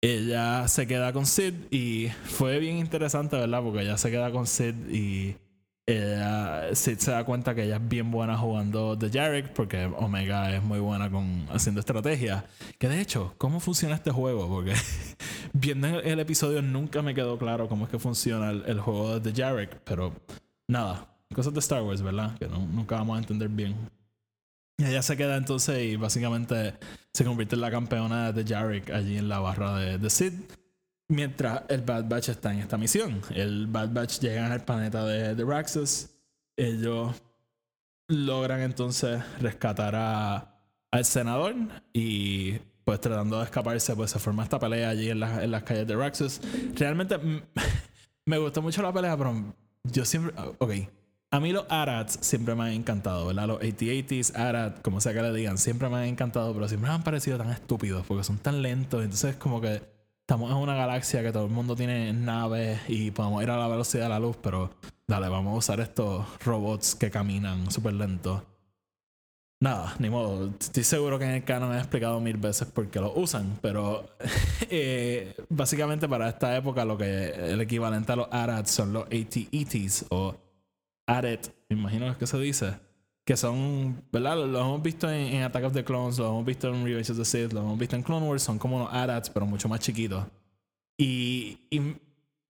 ella 0.00 0.66
se 0.66 0.86
queda 0.88 1.12
con 1.12 1.26
Sid 1.26 1.54
y 1.70 2.08
fue 2.24 2.58
bien 2.58 2.78
interesante, 2.78 3.36
¿verdad? 3.36 3.62
Porque 3.62 3.82
ella 3.82 3.96
se 3.98 4.10
queda 4.10 4.32
con 4.32 4.46
Sid 4.48 4.74
y 4.90 5.36
Sid 5.86 6.98
se 6.98 7.12
da 7.12 7.24
cuenta 7.24 7.54
que 7.54 7.62
ella 7.62 7.76
es 7.76 7.88
bien 7.88 8.10
buena 8.10 8.36
jugando 8.36 8.98
The 8.98 9.08
Jarek 9.08 9.52
porque 9.52 9.84
Omega 9.84 10.52
es 10.54 10.62
muy 10.62 10.80
buena 10.80 11.10
con 11.10 11.46
haciendo 11.48 11.78
estrategia. 11.80 12.44
Que 12.78 12.88
de 12.88 13.00
hecho, 13.00 13.34
¿cómo 13.38 13.60
funciona 13.60 13.94
este 13.94 14.10
juego? 14.10 14.48
Porque 14.48 14.74
viendo 15.52 15.86
el, 16.00 16.18
episodio 16.18 16.60
nunca 16.60 17.02
me 17.02 17.14
quedó 17.14 17.38
claro 17.38 17.68
cómo 17.68 17.84
es 17.84 17.90
que 17.90 18.00
funciona 18.00 18.50
el, 18.50 18.80
juego 18.80 19.20
de 19.20 19.32
The 19.32 19.42
Jarek, 19.42 19.80
pero 19.84 20.12
nada, 20.68 21.06
cosas 21.32 21.54
de 21.54 21.60
Star 21.60 21.82
Wars, 21.82 22.02
¿verdad? 22.02 22.36
Que 22.36 22.48
nunca 22.48 22.96
vamos 22.96 23.16
a 23.16 23.20
entender 23.20 23.48
bien. 23.48 23.76
Y 24.78 24.86
ella 24.86 25.02
se 25.02 25.16
queda 25.16 25.36
entonces 25.36 25.84
y 25.84 25.96
básicamente 25.96 26.74
se 27.14 27.24
convierte 27.24 27.54
en 27.54 27.60
la 27.60 27.70
campeona 27.70 28.32
de 28.32 28.44
Jarek 28.44 28.90
allí 28.90 29.18
en 29.18 29.28
la 29.28 29.38
barra 29.38 29.76
de 29.76 30.10
Sid. 30.10 30.32
Mientras 31.08 31.62
el 31.68 31.82
Bad 31.82 32.08
Batch 32.08 32.30
está 32.30 32.52
en 32.52 32.58
esta 32.60 32.76
misión. 32.76 33.20
El 33.30 33.66
Bad 33.68 33.90
Batch 33.92 34.18
llega 34.18 34.52
al 34.52 34.64
planeta 34.64 35.04
de, 35.04 35.34
de 35.34 35.44
Raxus. 35.44 36.08
Ellos 36.56 37.14
logran 38.08 38.60
entonces 38.60 39.22
rescatar 39.40 39.94
a, 39.94 40.58
al 40.90 41.04
senador 41.04 41.54
y 41.92 42.58
pues 42.84 43.00
tratando 43.00 43.38
de 43.38 43.44
escaparse 43.44 43.94
pues 43.96 44.12
se 44.12 44.18
forma 44.20 44.44
esta 44.44 44.58
pelea 44.60 44.88
allí 44.90 45.10
en, 45.10 45.20
las- 45.20 45.42
en 45.42 45.50
las 45.50 45.62
calles 45.62 45.86
de 45.86 45.96
Raxus. 45.96 46.40
Realmente 46.74 47.18
me 48.26 48.38
gustó 48.38 48.62
mucho 48.62 48.82
la 48.82 48.92
pelea, 48.92 49.16
pero 49.16 49.54
yo 49.84 50.04
siempre... 50.04 50.34
Ok. 50.58 50.72
A 51.32 51.40
mí 51.40 51.52
los 51.52 51.66
ARATs 51.68 52.18
siempre 52.22 52.54
me 52.54 52.62
han 52.64 52.70
encantado, 52.70 53.26
¿verdad? 53.26 53.48
Los 53.48 53.56
AT-ATs, 53.60 54.36
ARAT, 54.36 54.80
como 54.80 55.00
sea 55.00 55.12
que 55.12 55.20
le 55.22 55.32
digan, 55.32 55.58
siempre 55.58 55.88
me 55.88 55.96
han 55.96 56.04
encantado, 56.04 56.54
pero 56.54 56.68
siempre 56.68 56.88
me 56.88 56.94
han 56.94 57.02
parecido 57.02 57.36
tan 57.36 57.50
estúpidos 57.50 58.06
porque 58.06 58.22
son 58.24 58.38
tan 58.38 58.62
lentos. 58.62 59.02
Entonces, 59.02 59.34
como 59.36 59.60
que 59.60 59.82
estamos 60.26 60.50
en 60.50 60.56
una 60.56 60.74
galaxia 60.74 61.22
que 61.22 61.30
todo 61.30 61.44
el 61.44 61.52
mundo 61.52 61.76
tiene 61.76 62.12
naves 62.12 62.80
y 62.88 63.12
podemos 63.12 63.40
ir 63.44 63.50
a 63.50 63.56
la 63.56 63.68
velocidad 63.68 64.02
de 64.02 64.08
la 64.08 64.18
luz, 64.18 64.36
pero 64.42 64.72
dale, 65.06 65.28
vamos 65.28 65.54
a 65.54 65.58
usar 65.58 65.78
estos 65.78 66.26
robots 66.44 66.96
que 66.96 67.12
caminan 67.12 67.70
súper 67.70 67.92
lentos. 67.92 68.42
Nada, 69.60 69.94
ni 70.00 70.10
modo. 70.10 70.52
Estoy 70.58 70.82
seguro 70.82 71.20
que 71.20 71.26
en 71.26 71.30
el 71.30 71.44
canon 71.44 71.76
he 71.76 71.78
explicado 71.78 72.18
mil 72.20 72.38
veces 72.38 72.66
por 72.66 72.88
qué 72.88 72.98
lo 72.98 73.14
usan, 73.14 73.56
pero 73.62 74.16
eh, 74.68 75.36
básicamente 75.48 76.08
para 76.08 76.28
esta 76.28 76.56
época 76.56 76.84
lo 76.84 76.98
que 76.98 77.28
el 77.28 77.60
equivalente 77.60 78.10
a 78.10 78.16
los 78.16 78.28
ARATs 78.32 78.72
son 78.72 78.92
los 78.94 79.04
AT-ETs 79.04 80.06
o 80.10 80.34
ARET, 81.06 81.54
me 81.68 81.78
imagino 81.78 82.18
que 82.18 82.26
se 82.26 82.36
dice, 82.38 82.74
que 83.26 83.36
son, 83.36 84.04
¿verdad? 84.12 84.36
Lo, 84.36 84.46
lo 84.46 84.60
hemos 84.60 84.82
visto 84.82 85.10
en, 85.10 85.34
en 85.34 85.42
Attack 85.42 85.64
of 85.64 85.72
the 85.72 85.84
Clones, 85.84 86.16
lo 86.16 86.28
hemos 86.28 86.44
visto 86.46 86.68
en 86.68 86.84
Revenge 86.84 87.10
of 87.10 87.18
the 87.18 87.24
Sith, 87.24 87.52
lo 87.52 87.60
hemos 87.60 87.76
visto 87.76 87.96
en 87.96 88.02
Clone 88.04 88.24
Wars, 88.24 88.44
son 88.44 88.56
como 88.56 88.76
unos 88.76 88.92
ARATs, 88.92 89.30
pero 89.30 89.44
mucho 89.44 89.68
más 89.68 89.80
chiquitos. 89.80 90.24
Y, 90.96 91.58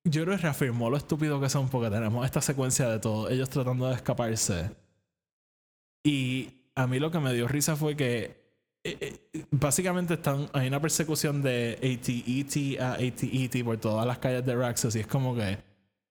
yo 0.05 0.23
creo 0.23 0.37
que 0.37 0.43
reafirmó 0.43 0.91
lo 0.91 0.99
estúpido 0.99 1.41
que 1.41 1.49
son 1.49 1.69
porque 1.69 1.91
tenemos 1.91 2.25
esta 2.25 2.41
secuencia 2.41 2.89
de 2.89 3.01
todos 3.01 3.31
ellos 3.31 3.49
tratando 3.49 3.89
de 3.89 3.95
escaparse. 3.95 4.71
Y 6.05 6.51
a 6.77 6.87
mí 6.87 7.01
lo 7.01 7.11
que 7.11 7.19
me 7.21 7.33
dio 7.33 7.49
risa 7.49 7.75
fue 7.75 7.97
que 7.97 8.47
eh, 8.85 9.19
eh, 9.33 9.45
básicamente 9.51 10.15
están, 10.15 10.49
hay 10.53 10.69
una 10.69 10.81
persecución 10.81 11.43
de 11.43 11.79
AT-ET 11.79 12.81
a 12.81 12.93
AT-ET 12.93 13.65
por 13.65 13.79
todas 13.79 14.07
las 14.07 14.19
calles 14.19 14.45
de 14.45 14.55
Raxus 14.55 14.95
y 14.95 15.01
es 15.01 15.07
como 15.09 15.35
que 15.35 15.59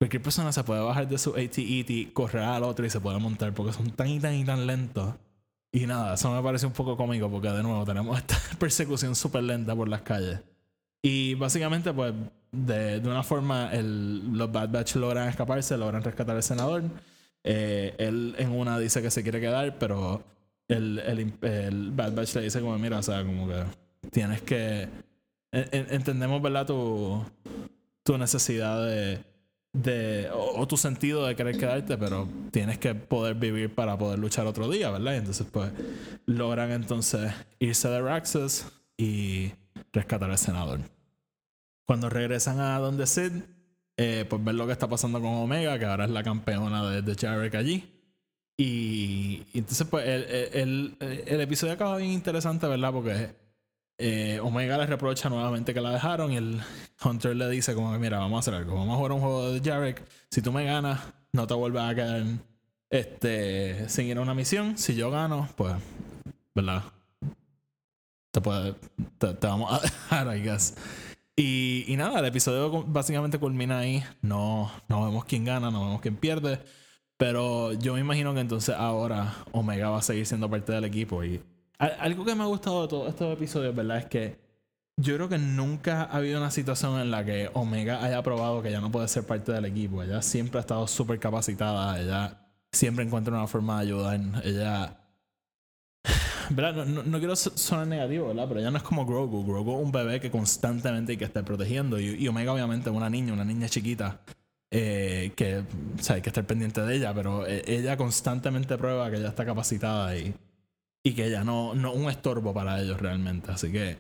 cualquier 0.06 0.22
persona 0.22 0.52
se 0.52 0.64
puede 0.64 0.82
bajar 0.82 1.08
de 1.08 1.18
su 1.18 1.32
AT-ET, 1.32 2.14
correr 2.14 2.44
al 2.44 2.64
otro 2.64 2.86
y 2.86 2.90
se 2.92 3.00
puede 3.00 3.18
montar 3.20 3.54
porque 3.54 3.74
son 3.74 3.90
tan 3.92 4.08
y 4.08 4.20
tan 4.20 4.36
y 4.36 4.46
tan 4.46 4.68
lentos. 4.68 5.16
Y 5.72 5.88
nada, 5.88 6.14
eso 6.14 6.32
me 6.34 6.42
parece 6.44 6.66
un 6.68 6.74
poco 6.74 6.96
cómico 6.96 7.30
porque 7.30 7.50
de 7.50 7.64
nuevo 7.64 7.84
tenemos 7.86 8.16
esta 8.20 8.38
persecución 8.60 9.16
súper 9.16 9.44
lenta 9.44 9.76
por 9.76 9.88
las 9.90 10.02
calles. 10.04 10.40
Y 11.02 11.34
básicamente, 11.36 11.92
pues, 11.94 12.14
de, 12.52 13.00
de 13.00 13.10
una 13.10 13.24
forma 13.24 13.72
el, 13.74 14.32
los 14.38 14.52
Bad 14.52 14.70
Batch 14.70 14.96
logran 14.96 15.28
escaparse, 15.28 15.76
logran 15.78 16.04
rescatar 16.04 16.36
al 16.36 16.44
senador. 16.44 16.84
Eh, 17.44 17.94
él 17.98 18.36
en 18.38 18.52
una 18.52 18.78
dice 18.80 19.02
que 19.02 19.12
se 19.12 19.22
quiere 19.24 19.40
quedar, 19.42 19.78
pero 19.80 20.24
el, 20.68 21.00
el, 21.42 21.92
Bad 21.92 22.14
Batch 22.14 22.36
le 22.36 22.42
dice 22.44 22.62
como, 22.62 22.78
mira, 22.78 23.00
o 23.00 23.04
sea, 23.04 23.24
como 23.24 23.48
que 23.48 23.64
tienes 24.12 24.42
que... 24.44 24.84
en- 25.52 25.68
en- 25.72 25.94
entendemos, 25.94 26.42
¿verdad? 26.42 26.66
Tu, 26.68 27.24
tu 28.04 28.18
necesidad 28.20 28.86
de... 28.86 29.20
de 29.76 30.30
o, 30.34 30.66
tu 30.68 30.78
sentido 30.78 31.26
de 31.26 31.36
querer 31.36 31.58
quedarte, 31.58 31.98
pero 31.98 32.28
tienes 32.52 32.78
que 32.80 32.96
poder 32.96 33.36
vivir 33.36 33.74
para 33.74 33.98
poder 33.98 34.20
luchar 34.20 34.48
otro 34.48 34.70
día, 34.70 34.90
¿verdad? 34.90 35.14
Y 35.14 35.18
entonces, 35.18 35.46
pues, 35.52 35.72
logran 36.26 36.72
entonces 36.72 37.32
irse 37.60 37.90
de 37.90 38.02
Raxus 38.02 38.66
y 38.98 39.52
rescatar 39.92 40.32
al 40.32 40.38
senador. 40.38 40.80
Cuando 41.86 42.10
regresan 42.10 42.60
a 42.60 42.80
donde 42.80 43.06
Sid, 43.06 43.32
eh, 43.98 44.26
pues 44.30 44.44
ver 44.44 44.56
lo 44.56 44.66
que 44.66 44.72
está 44.74 44.88
pasando 44.88 45.20
con 45.22 45.34
Omega, 45.34 45.78
que 45.78 45.86
ahora 45.86 46.06
es 46.06 46.12
la 46.12 46.24
campeona 46.24 46.90
de, 46.90 47.02
de 47.02 47.16
Jarek 47.16 47.56
allí. 47.56 47.92
Y, 48.58 49.44
y 49.54 49.60
entonces, 49.60 49.86
pues, 49.90 50.08
el, 50.08 50.24
el- 50.54 50.96
el- 51.00 51.24
el 51.28 51.42
episodio 51.42 51.74
acaba 51.74 51.98
bien 51.98 52.12
interesante, 52.12 52.68
¿verdad? 52.68 52.92
Porque 52.94 53.36
eh, 53.98 54.40
Omega 54.42 54.78
le 54.78 54.86
reprocha 54.86 55.30
nuevamente 55.30 55.74
que 55.74 55.82
la 55.82 55.92
dejaron 55.92 56.32
y 56.32 56.38
el 56.38 56.62
Hunter 57.04 57.36
le 57.36 57.50
dice 57.50 57.74
como 57.74 57.92
que, 57.94 58.00
mira, 58.00 58.20
vamos 58.20 58.38
a 58.38 58.40
hacer 58.40 58.54
algo. 58.54 58.76
Vamos 58.76 58.94
a 58.94 58.98
jugar 58.98 59.12
un 59.14 59.22
juego 59.22 59.52
de 59.52 59.62
Jarek. 59.62 60.04
Si 60.30 60.42
tú 60.42 60.52
me 60.52 60.66
ganas, 60.66 61.00
no 61.32 61.48
te 61.48 61.54
vuelvas 61.54 61.92
a 61.92 61.96
quedar 61.96 62.24
este, 62.90 63.88
sin 63.90 64.08
ir 64.08 64.18
a 64.18 64.22
una 64.22 64.34
misión. 64.34 64.78
Si 64.78 64.96
yo 64.96 65.12
gano, 65.12 65.50
pues, 65.56 65.74
¿verdad? 66.54 66.84
Te, 68.32 68.42
puede, 68.42 68.76
te, 69.18 69.34
te 69.34 69.48
vamos 69.48 69.72
a 69.72 69.80
dejar, 69.82 70.38
I 70.38 70.42
guess. 70.42 70.76
Y, 71.38 71.86
y 71.88 71.98
nada, 71.98 72.20
el 72.20 72.26
episodio 72.26 72.84
básicamente 72.84 73.40
culmina 73.40 73.80
ahí. 73.80 74.04
No, 74.22 74.72
no 74.88 75.06
vemos 75.06 75.26
quién 75.26 75.46
gana, 75.46 75.72
no 75.72 75.86
vemos 75.86 76.02
quién 76.02 76.18
pierde. 76.18 76.60
Pero 77.18 77.74
yo 77.74 77.94
me 77.94 78.02
imagino 78.02 78.34
que 78.34 78.42
entonces 78.42 78.76
ahora 78.76 79.34
Omega 79.54 79.90
va 79.90 80.00
a 80.00 80.02
seguir 80.02 80.26
siendo 80.26 80.50
parte 80.50 80.74
del 80.74 80.84
equipo. 80.84 81.24
Y 81.24 81.42
algo 81.78 82.26
que 82.26 82.36
me 82.36 82.44
ha 82.44 82.48
gustado 82.48 82.84
de 82.84 82.88
todos 82.88 83.10
estos 83.10 83.34
episodios, 83.34 83.76
¿verdad? 83.76 83.98
Es 83.98 84.06
que 84.06 84.40
yo 84.98 85.16
creo 85.16 85.28
que 85.30 85.38
nunca 85.38 86.04
ha 86.04 86.18
habido 86.18 86.40
una 86.40 86.52
situación 86.52 87.00
en 87.02 87.12
la 87.12 87.26
que 87.26 87.50
Omega 87.54 88.04
haya 88.04 88.22
probado 88.24 88.62
que 88.62 88.70
ella 88.70 88.80
no 88.82 88.92
puede 88.92 89.08
ser 89.10 89.26
parte 89.26 89.52
del 89.52 89.66
equipo. 89.66 90.02
Ella 90.02 90.22
siempre 90.22 90.58
ha 90.58 90.62
estado 90.62 90.88
súper 90.88 91.20
capacitada. 91.20 92.00
Ella 92.00 92.38
siempre 92.72 93.04
encuentra 93.04 93.34
una 93.34 93.48
forma 93.48 93.76
de 93.82 93.88
ayudar. 93.88 94.20
Ella. 94.44 94.98
¿Verdad? 96.50 96.76
No, 96.76 96.86
no- 96.86 97.04
no 97.04 97.18
quiero 97.20 97.36
so- 97.36 97.58
sonar 97.58 97.88
negativo, 97.88 98.28
¿verdad? 98.28 98.46
Pero 98.48 98.60
ella 98.60 98.72
no 98.72 98.78
es 98.78 98.84
como 98.84 99.06
Grogu. 99.06 99.44
Grogu 99.46 99.80
es 99.80 99.84
un 99.86 99.92
bebé 99.92 100.20
que 100.22 100.30
constantemente 100.32 101.14
hay 101.14 101.18
que 101.18 101.26
estar 101.26 101.44
protegiendo. 101.44 102.00
Y, 102.00 102.16
y 102.24 102.28
Omega, 102.28 102.54
obviamente, 102.54 102.90
es 102.90 102.96
una 102.96 103.10
niña, 103.10 103.34
una 103.34 103.44
niña 103.46 103.68
chiquita. 103.68 104.20
eh, 104.72 105.32
que 105.36 105.60
o 106.00 106.04
sea, 106.04 106.18
hay 106.18 106.22
que 106.22 106.30
estar 106.30 106.46
pendiente 106.46 106.82
de 106.82 106.96
ella, 106.96 107.14
pero 107.14 107.46
eh, 107.48 107.64
ella 107.68 107.98
constantemente 107.98 108.78
prueba 108.78 109.10
que 109.10 109.18
ella 109.18 109.30
está 109.30 109.46
capacitada 109.46 110.16
y, 110.18 110.34
y 111.06 111.14
que 111.14 111.28
ella 111.28 111.44
no, 111.44 111.76
no 111.76 111.94
un 111.94 112.10
estorbo 112.10 112.52
para 112.52 112.82
ellos 112.82 113.00
realmente. 113.00 113.52
Así 113.52 113.72
que 113.72 113.92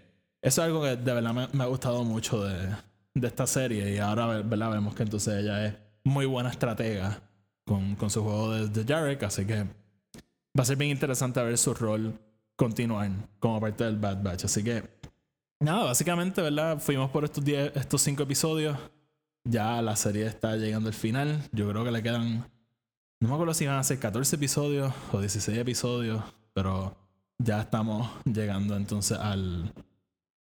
eso 0.41 0.62
es 0.62 0.65
algo 0.65 0.82
que 0.82 0.96
de 0.96 1.13
verdad 1.13 1.34
me, 1.36 1.48
me 1.54 1.63
ha 1.63 1.68
gustado 1.68 2.04
mucho 2.04 2.44
de, 2.44 2.76
de 3.13 3.28
esta 3.28 3.46
serie. 3.46 3.94
Y 3.94 4.00
ahora 4.00 4.41
¿verdad? 4.41 4.72
vemos 4.72 4.96
que 4.96 5.04
entonces 5.04 5.36
ella 5.36 5.68
es 5.68 5.76
muy 6.04 6.26
buena 6.26 6.50
estratega 6.50 7.22
con, 7.63 7.96
con 7.96 8.10
su 8.10 8.24
juego 8.24 8.54
de, 8.54 8.70
de 8.70 8.91
Jarek. 8.91 9.22
Así 9.22 9.46
que 9.46 9.60
va 9.60 10.63
a 10.63 10.65
ser 10.65 10.78
bien 10.78 10.89
interesante 10.89 11.44
ver 11.44 11.60
su 11.60 11.76
rol 11.76 12.20
continuar 12.56 13.12
como 13.38 13.62
parte 13.62 13.84
del 13.84 13.98
Bad 13.98 14.24
Batch. 14.24 14.46
Así 14.46 14.63
que, 14.63 14.84
nada, 15.60 15.84
básicamente, 15.84 16.41
¿verdad? 16.41 16.80
Fuimos 16.80 17.12
por 17.12 17.24
estos, 17.24 17.46
10 17.46 17.76
estos 17.76 18.02
cinco 18.02 18.24
episodios. 18.24 18.80
Ya 19.48 19.80
la 19.84 19.96
serie 19.96 20.26
está 20.26 20.56
llegando 20.56 20.89
al 20.89 20.96
final. 20.96 21.44
Yo 21.52 21.70
creo 21.70 21.84
que 21.84 21.91
le 21.91 22.02
quedan. 22.02 22.50
No 23.20 23.28
me 23.28 23.34
acuerdo 23.36 23.54
si 23.54 23.68
van 23.68 23.78
a 23.78 23.84
ser 23.84 24.00
14 24.00 24.38
episodios 24.38 24.91
o 25.12 25.20
16 25.20 25.56
episodios, 25.60 26.24
pero 26.56 26.96
ya 27.38 27.62
estamos 27.62 28.10
llegando 28.24 28.78
entonces 28.78 29.18
al. 29.20 29.74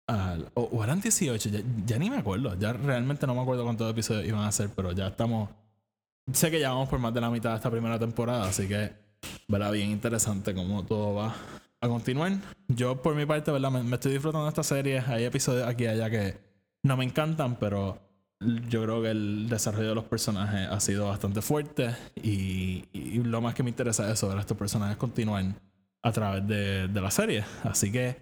al 0.05 0.49
o, 0.53 0.83
eran 0.83 1.01
18, 1.01 1.49
ya, 1.85 1.97
ni 1.97 2.09
me 2.11 2.17
acuerdo. 2.17 2.57
Ya 2.57 2.71
realmente 2.71 3.25
no 3.25 3.33
me 3.33 3.41
acuerdo 3.41 3.63
cuántos 3.63 3.89
episodios 3.89 4.25
iban 4.25 4.43
a 4.43 4.51
ser, 4.51 4.69
pero 4.69 4.91
ya 4.91 5.07
estamos. 5.07 5.49
Sé 6.31 6.51
que 6.51 6.59
ya 6.59 6.69
vamos 6.69 6.87
por 6.87 6.99
más 6.99 7.13
de 7.13 7.21
la 7.21 7.31
mitad 7.31 7.49
de 7.49 7.55
esta 7.55 7.71
primera 7.71 7.97
temporada, 7.97 8.47
así 8.47 8.67
que 8.67 8.91
verá 9.47 9.71
bien 9.71 9.89
interesante 9.89 10.53
cómo 10.53 10.85
todo 10.85 11.15
va 11.15 11.33
a 11.81 11.87
continuar. 11.87 12.33
Yo, 12.67 13.01
por 13.01 13.15
mi 13.15 13.25
parte, 13.25 13.49
¿verdad? 13.51 13.71
Me, 13.71 13.95
estoy 13.95 14.11
disfrutando 14.11 14.43
de 14.43 14.49
esta 14.49 14.63
serie. 14.63 14.99
Hay 14.99 15.23
episodios 15.23 15.67
aquí 15.67 15.85
y 15.85 15.87
allá 15.87 16.11
que 16.11 16.37
no 16.83 16.95
me 16.95 17.05
encantan, 17.05 17.55
pero 17.55 17.97
yo 18.69 18.83
creo 18.83 19.01
que 19.01 19.09
el 19.09 19.49
desarrollo 19.49 19.89
de 19.89 19.95
los 19.95 20.03
personajes 20.03 20.67
ha 20.69 20.79
sido 20.79 21.07
bastante 21.07 21.41
fuerte. 21.41 21.95
Y, 22.21 22.85
y 22.93 23.23
lo 23.23 23.41
más 23.41 23.55
que 23.55 23.63
me 23.63 23.71
interesa 23.71 24.05
es 24.05 24.13
eso, 24.13 24.27
ver 24.27 24.37
a 24.37 24.41
estos 24.41 24.57
personajes 24.57 24.97
continuar 24.97 25.43
a 26.03 26.11
través 26.11 26.47
de, 26.47 26.87
de 26.87 27.01
la 27.01 27.11
serie. 27.11 27.43
Así 27.63 27.91
que, 27.91 28.15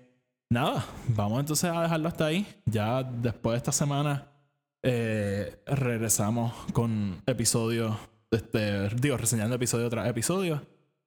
nada, 0.49 0.85
vamos 1.07 1.39
entonces 1.39 1.69
a 1.71 1.81
dejarlo 1.83 2.07
hasta 2.07 2.25
ahí. 2.25 2.47
Ya 2.65 3.03
después 3.03 3.53
de 3.53 3.57
esta 3.57 3.71
semana. 3.71 4.27
eh, 4.87 5.63
regresamos 5.65 6.53
con 6.71 7.19
episodios, 7.25 7.97
este, 8.29 8.89
digo, 8.89 9.17
reseñando 9.17 9.55
episodio 9.55 9.89
tras 9.89 10.07
episodio. 10.07 10.61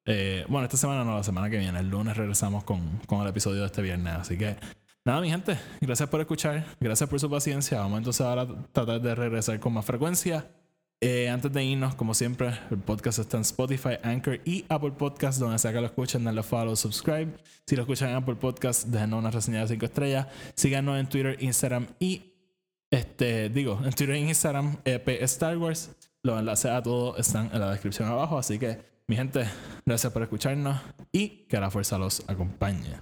Eh, 0.04 0.44
bueno, 0.48 0.64
esta 0.64 0.76
semana 0.76 1.04
no, 1.04 1.16
la 1.16 1.22
semana 1.22 1.48
que 1.48 1.58
viene. 1.58 1.78
El 1.78 1.88
lunes 1.88 2.16
regresamos 2.16 2.64
con, 2.64 2.98
con 3.06 3.20
el 3.22 3.28
episodio 3.28 3.60
de 3.60 3.66
este 3.66 3.80
viernes. 3.82 4.14
Así 4.14 4.36
que, 4.36 4.56
nada, 5.04 5.20
mi 5.20 5.30
gente, 5.30 5.56
gracias 5.80 6.08
por 6.08 6.20
escuchar. 6.20 6.64
Gracias 6.80 7.08
por 7.08 7.20
su 7.20 7.30
paciencia. 7.30 7.78
Vamos 7.78 7.98
entonces 7.98 8.26
a 8.26 8.46
tratar 8.72 9.00
de 9.00 9.14
regresar 9.14 9.60
con 9.60 9.74
más 9.74 9.84
frecuencia. 9.84 10.50
Eh, 11.00 11.28
antes 11.28 11.52
de 11.52 11.64
irnos, 11.64 11.94
como 11.94 12.12
siempre, 12.12 12.52
el 12.70 12.78
podcast 12.78 13.20
está 13.20 13.36
en 13.36 13.42
Spotify, 13.42 13.98
Anchor 14.02 14.40
y 14.44 14.64
Apple 14.68 14.90
Podcast, 14.92 15.38
donde 15.38 15.56
sea 15.58 15.72
que 15.72 15.80
lo 15.80 15.86
escuchen, 15.86 16.24
denle 16.24 16.42
follow, 16.42 16.74
subscribe. 16.74 17.36
Si 17.66 17.76
lo 17.76 17.82
escuchan 17.82 18.10
en 18.10 18.16
Apple 18.16 18.34
Podcast, 18.34 18.88
déjenos 18.88 19.20
una 19.20 19.30
reseña 19.30 19.60
de 19.60 19.68
5 19.68 19.84
estrellas. 19.84 20.26
Síganos 20.56 20.98
en 20.98 21.08
Twitter, 21.08 21.36
Instagram 21.40 21.86
y 22.00 22.32
este, 22.90 23.48
digo, 23.48 23.80
en 23.84 23.92
Twitter 23.92 24.16
e 24.16 24.18
Instagram, 24.18 24.78
EP 24.84 25.08
Star 25.22 25.56
Wars. 25.56 25.90
Los 26.24 26.40
enlaces 26.40 26.70
a 26.70 26.82
todo 26.82 27.16
están 27.16 27.48
en 27.52 27.60
la 27.60 27.70
descripción 27.70 28.08
abajo. 28.08 28.36
Así 28.36 28.58
que, 28.58 28.80
mi 29.06 29.14
gente, 29.14 29.44
gracias 29.86 30.12
por 30.12 30.22
escucharnos 30.22 30.80
y 31.12 31.46
que 31.48 31.60
la 31.60 31.70
fuerza 31.70 31.96
los 31.96 32.28
acompañe. 32.28 32.96